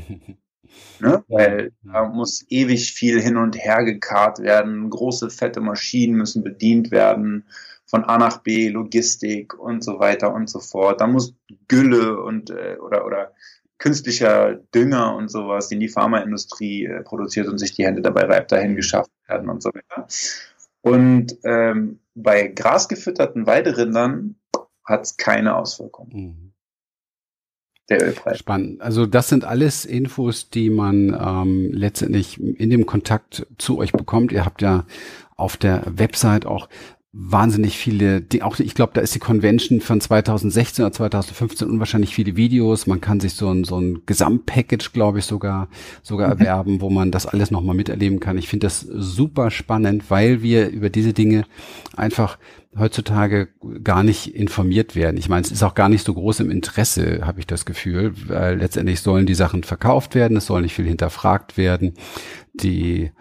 [0.99, 1.23] Ne?
[1.27, 6.91] Weil da muss ewig viel hin und her gekarrt werden, große fette Maschinen müssen bedient
[6.91, 7.45] werden,
[7.85, 11.01] von A nach B, Logistik und so weiter und so fort.
[11.01, 11.35] Da muss
[11.67, 13.33] Gülle und äh, oder oder
[13.79, 18.51] künstlicher Dünger und sowas, den die Pharmaindustrie äh, produziert und sich die Hände dabei reibt,
[18.51, 20.07] dahin geschafft werden und so weiter.
[20.81, 24.35] Und ähm, bei grasgefütterten Weiderindern
[24.83, 26.11] hat es keine Auswirkungen.
[26.13, 26.53] Mhm.
[27.89, 28.39] Der Ölpreis.
[28.39, 28.81] Spannend.
[28.81, 34.31] Also das sind alles Infos, die man ähm, letztendlich in dem Kontakt zu euch bekommt.
[34.31, 34.85] Ihr habt ja
[35.35, 36.69] auf der Website auch
[37.13, 42.15] wahnsinnig viele, die, auch ich glaube, da ist die Convention von 2016 oder 2015 unwahrscheinlich
[42.15, 42.87] viele Videos.
[42.87, 45.67] Man kann sich so ein so ein Gesamtpackage, glaube ich, sogar
[46.03, 46.39] sogar mhm.
[46.39, 48.37] erwerben, wo man das alles nochmal miterleben kann.
[48.37, 51.45] Ich finde das super spannend, weil wir über diese Dinge
[51.97, 52.37] einfach
[52.77, 53.49] heutzutage
[53.83, 55.17] gar nicht informiert werden.
[55.17, 58.13] Ich meine, es ist auch gar nicht so groß im Interesse, habe ich das Gefühl,
[58.27, 61.95] weil letztendlich sollen die Sachen verkauft werden, es soll nicht viel hinterfragt werden.
[62.53, 63.11] Die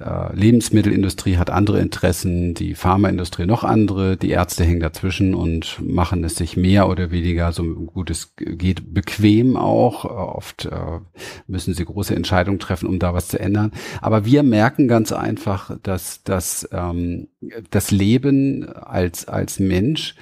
[0.00, 6.24] äh, Lebensmittelindustrie hat andere Interessen, die Pharmaindustrie noch andere, die Ärzte hängen dazwischen und machen
[6.24, 10.04] es sich mehr oder weniger, so gut es geht, bequem auch.
[10.04, 11.00] Oft äh,
[11.46, 13.72] müssen sie große Entscheidungen treffen, um da was zu ändern.
[14.00, 17.28] Aber wir merken ganz einfach, dass, dass ähm,
[17.70, 20.14] das Leben als, als Mensch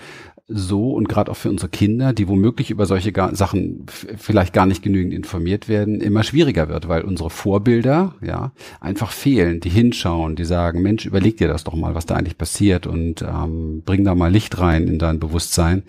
[0.50, 4.64] so und gerade auch für unsere Kinder, die womöglich über solche gar, Sachen vielleicht gar
[4.64, 10.36] nicht genügend informiert werden, immer schwieriger wird, weil unsere Vorbilder ja einfach fehlen, die hinschauen,
[10.36, 14.04] die sagen, Mensch, überleg dir das doch mal, was da eigentlich passiert und ähm, bring
[14.04, 15.82] da mal Licht rein in dein Bewusstsein,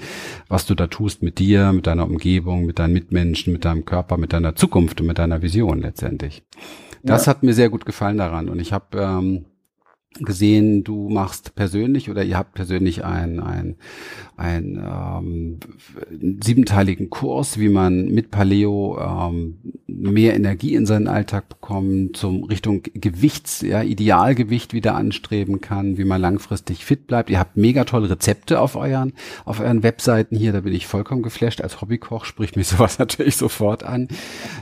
[0.49, 4.17] was du da tust mit dir, mit deiner Umgebung, mit deinen Mitmenschen, mit deinem Körper,
[4.17, 6.43] mit deiner Zukunft und mit deiner Vision letztendlich.
[7.01, 7.29] Das ja.
[7.29, 9.45] hat mir sehr gut gefallen daran und ich habe ähm,
[10.17, 13.75] gesehen, du machst persönlich oder ihr habt persönlich ein, ein,
[14.39, 15.59] ein ähm,
[16.41, 22.81] siebenteiligen Kurs, wie man mit Paleo ähm, mehr Energie in seinen Alltag bekommt, zum Richtung
[22.93, 27.29] Gewichts, ja, Idealgewicht wieder anstreben kann, wie man langfristig fit bleibt.
[27.29, 29.13] Ihr habt mega tolle Rezepte auf euren,
[29.43, 31.61] auf euren Webseiten hier, da bin ich vollkommen geflasht.
[31.61, 34.07] Als Hobbykoch spricht mich sowas natürlich sofort an.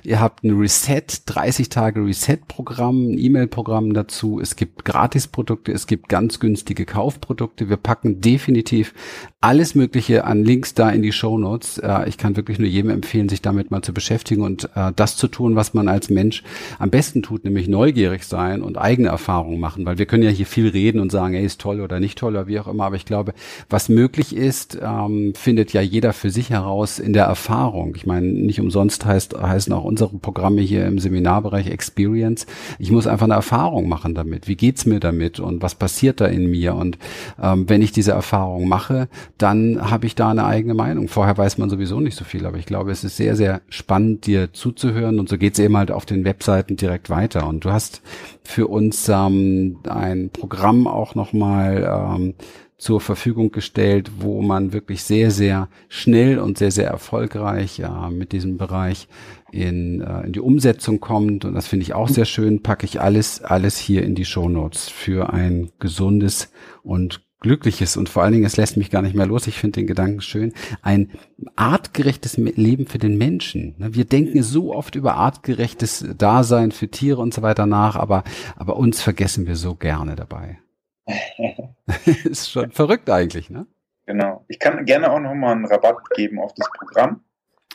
[0.04, 4.40] Ihr habt ein Reset, 30 Tage Reset-Programm, ein E-Mail-Programm dazu.
[4.40, 7.70] Es gibt gratis Produkte, es gibt ganz günstige Kaufprodukte.
[7.70, 8.94] Wir packen definitiv
[9.40, 11.78] alles Mögliche an Links da in die Show Notes.
[11.78, 15.16] Äh, ich kann wirklich nur jedem empfehlen, sich damit mal zu beschäftigen und äh, das
[15.16, 16.44] zu tun, was man als Mensch
[16.80, 20.46] am besten tut, nämlich neugierig sein und eigene Erfahrungen machen, weil wir können ja hier
[20.46, 22.96] viel reden und sagen, ey, ist toll oder nicht toll oder wie auch immer, aber
[22.96, 23.34] ich glaube,
[23.70, 27.94] was möglich ist, ähm, findet ja jeder für sich heraus in der Erfahrung.
[27.96, 32.48] Ich meine, nicht umsonst heißt, heißen auch unsere Programme hier im Seminarbereich Experience.
[32.80, 34.48] Ich muss einfach eine Erfahrung machen damit.
[34.48, 35.38] Wie geht's mir damit?
[35.40, 36.76] und was passiert da in mir?
[36.76, 36.98] Und
[37.42, 39.08] ähm, wenn ich diese Erfahrung mache,
[39.38, 41.08] dann habe ich da eine eigene Meinung.
[41.08, 44.26] Vorher weiß man sowieso nicht so viel, aber ich glaube, es ist sehr, sehr spannend,
[44.26, 47.48] dir zuzuhören und so geht es eben halt auf den Webseiten direkt weiter.
[47.48, 48.02] Und du hast
[48.44, 52.34] für uns ähm, ein Programm auch nochmal ähm,
[52.78, 58.32] zur Verfügung gestellt, wo man wirklich sehr, sehr schnell und sehr, sehr erfolgreich ja, mit
[58.32, 59.08] diesem Bereich
[59.52, 61.44] in, äh, in die Umsetzung kommt.
[61.44, 62.62] Und das finde ich auch sehr schön.
[62.62, 66.52] Packe ich alles, alles hier in die Show Notes für ein gesundes
[66.84, 69.48] und glückliches und vor allen Dingen, es lässt mich gar nicht mehr los.
[69.48, 70.54] Ich finde den Gedanken schön.
[70.82, 71.12] Ein
[71.56, 73.76] artgerechtes Leben für den Menschen.
[73.78, 78.24] Ne, wir denken so oft über artgerechtes Dasein für Tiere und so weiter nach, aber,
[78.56, 80.60] aber uns vergessen wir so gerne dabei.
[82.26, 83.66] ist schon verrückt eigentlich, ne?
[84.06, 84.46] Genau.
[84.48, 87.22] Ich kann gerne auch nochmal einen Rabatt geben auf das Programm.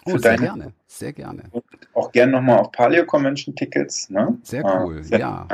[0.05, 1.45] Oh, sehr gerne, sehr gerne.
[1.51, 4.11] Und auch gerne nochmal auf Paleo Convention Tickets.
[4.11, 4.39] Ne?
[4.43, 5.47] Sehr ah, cool, sehr ja.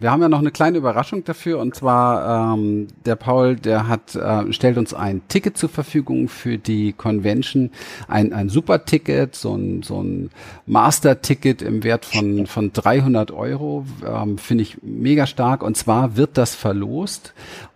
[0.00, 4.16] Wir haben ja noch eine kleine Überraschung dafür und zwar ähm, der Paul, der hat
[4.16, 7.70] äh, stellt uns ein Ticket zur Verfügung für die Convention,
[8.08, 10.30] ein ein super Ticket, so ein so ein
[10.66, 15.62] Master Ticket im Wert von von 300 Euro, ähm, finde ich mega stark.
[15.62, 17.32] Und zwar wird das verlost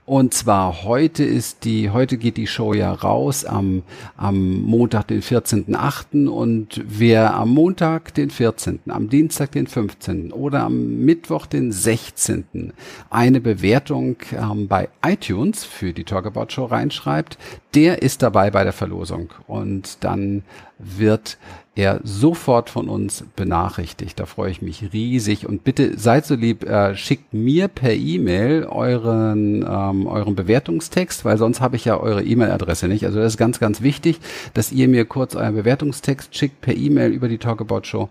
[0.09, 3.82] und zwar heute ist die, heute geht die Show ja raus am,
[4.16, 6.28] am Montag, den 14.8.
[6.28, 10.32] Und wer am Montag, den 14., am Dienstag, den 15.
[10.32, 12.72] oder am Mittwoch, den 16.
[13.11, 17.36] eine Bewertung ähm, bei iTunes für die Talkabout Show reinschreibt,
[17.74, 19.34] der ist dabei bei der Verlosung.
[19.46, 20.42] Und dann
[20.79, 21.39] wird
[21.79, 24.18] er sofort von uns benachrichtigt.
[24.18, 25.47] Da freue ich mich riesig.
[25.47, 31.39] Und bitte seid so lieb, äh, schickt mir per E-Mail euren, ähm, euren Bewertungstext, weil
[31.39, 33.05] sonst habe ich ja eure E-Mail-Adresse nicht.
[33.05, 34.18] Also das ist ganz, ganz wichtig,
[34.55, 38.09] dass ihr mir kurz euren Bewertungstext schickt per E-Mail über die Talkabout Show.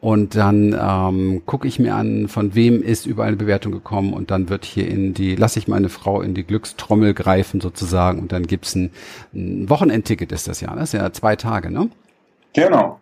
[0.00, 4.30] Und dann ähm, gucke ich mir an, von wem ist über eine Bewertung gekommen und
[4.30, 8.30] dann wird hier in die, lasse ich meine Frau in die Glückstrommel greifen sozusagen und
[8.30, 8.90] dann gibt's ein,
[9.34, 10.72] ein Wochenendticket ist das ja.
[10.76, 11.90] Das ist ja zwei Tage, ne?
[12.54, 13.00] Genau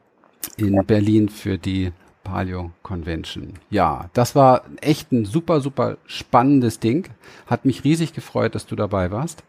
[0.57, 1.93] in Berlin für die
[2.25, 3.55] Paleo Convention.
[3.71, 7.09] Ja, das war echt ein super, super spannendes Ding.
[7.47, 9.45] Hat mich riesig gefreut, dass du dabei warst.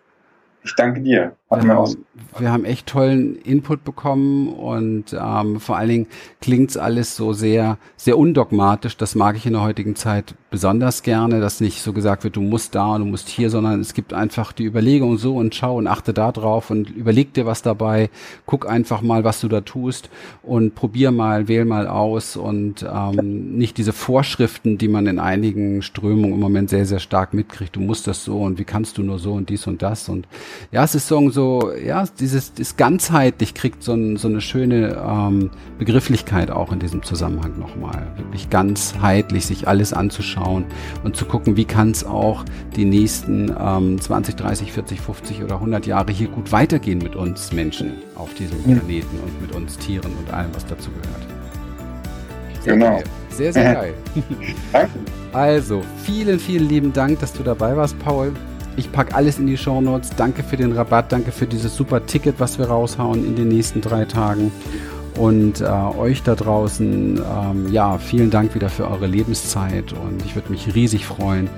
[0.64, 1.36] Ich danke dir.
[1.50, 2.06] Wir haben,
[2.38, 6.08] wir haben, echt tollen Input bekommen und ähm, vor allen Dingen
[6.42, 8.98] klingt's alles so sehr, sehr undogmatisch.
[8.98, 12.42] Das mag ich in der heutigen Zeit besonders gerne, dass nicht so gesagt wird, du
[12.42, 15.78] musst da und du musst hier, sondern es gibt einfach die Überlegung so und schau
[15.78, 18.10] und achte da drauf und überleg dir was dabei,
[18.46, 20.10] guck einfach mal, was du da tust
[20.44, 25.82] und probier mal, wähl mal aus und ähm, nicht diese Vorschriften, die man in einigen
[25.82, 27.76] Strömungen im Moment sehr, sehr stark mitkriegt.
[27.76, 30.28] Du musst das so und wie kannst du nur so und dies und das und
[30.72, 34.96] ja, es ist so, so ja, dieses ist ganzheitlich kriegt so, ein, so eine schöne
[35.06, 38.08] ähm, Begrifflichkeit auch in diesem Zusammenhang nochmal.
[38.16, 39.92] Wirklich ganzheitlich sich alles
[40.38, 40.66] anzuschauen
[41.04, 42.44] und zu gucken, wie kann es auch
[42.76, 47.52] die nächsten ähm, 20, 30, 40, 50 oder 100 Jahre hier gut weitergehen mit uns
[47.52, 48.78] Menschen auf diesem ja.
[48.78, 52.64] Planeten und mit uns Tieren und allem, was dazu gehört.
[52.64, 52.98] Sehr genau.
[52.98, 53.04] Geil.
[53.30, 53.94] Sehr, sehr geil.
[54.74, 54.92] Danke.
[55.32, 58.32] Also, vielen, vielen lieben Dank, dass du dabei warst, Paul.
[58.78, 60.12] Ich packe alles in die Show Notes.
[60.16, 63.82] Danke für den Rabatt, danke für dieses super Ticket, was wir raushauen in den nächsten
[63.82, 64.52] drei Tagen.
[65.18, 69.94] Und äh, euch da draußen, ähm, ja, vielen Dank wieder für eure Lebenszeit.
[69.94, 71.50] Und ich würde mich riesig freuen,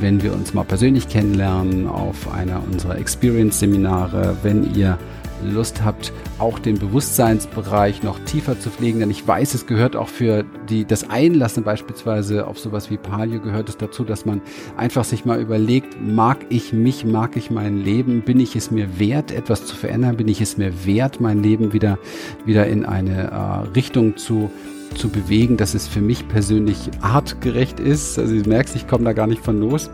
[0.00, 4.98] wenn wir uns mal persönlich kennenlernen auf einer unserer Experience-Seminare, wenn ihr
[5.44, 10.08] Lust habt, auch den Bewusstseinsbereich noch tiefer zu pflegen, denn ich weiß, es gehört auch
[10.08, 14.40] für die, das Einlassen beispielsweise auf sowas wie Palio gehört es dazu, dass man
[14.76, 18.98] einfach sich mal überlegt, mag ich mich, mag ich mein Leben, bin ich es mir
[18.98, 21.98] wert, etwas zu verändern, bin ich es mir wert, mein Leben wieder,
[22.44, 24.50] wieder in eine äh, Richtung zu
[24.94, 28.18] zu bewegen, dass es für mich persönlich artgerecht ist.
[28.18, 29.90] Also du merkst, ich komme da gar nicht von los.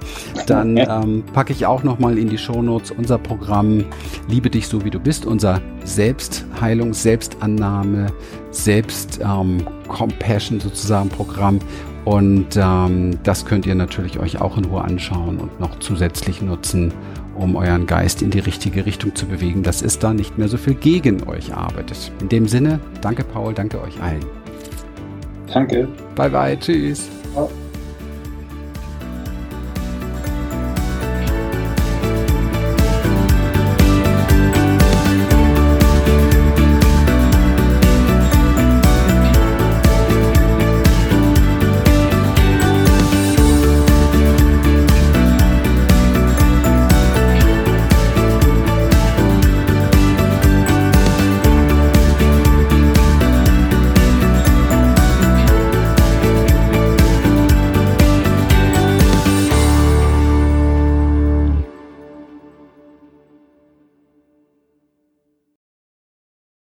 [0.46, 3.84] Dann ähm, packe ich auch nochmal in die Shownotes unser Programm
[4.28, 8.06] Liebe dich so wie du bist, unser Selbstheilung, Selbstannahme,
[8.50, 11.58] Selbst-Compassion ähm, sozusagen Programm.
[12.04, 16.92] Und ähm, das könnt ihr natürlich euch auch in Ruhe anschauen und noch zusätzlich nutzen,
[17.36, 20.56] um euren Geist in die richtige Richtung zu bewegen, dass es da nicht mehr so
[20.56, 22.10] viel gegen euch arbeitet.
[22.20, 24.41] In dem Sinne, danke Paul, danke euch allen.
[25.52, 25.88] Danke.
[26.16, 27.08] Bye bye, tschüss.
[27.32, 27.50] Ciao.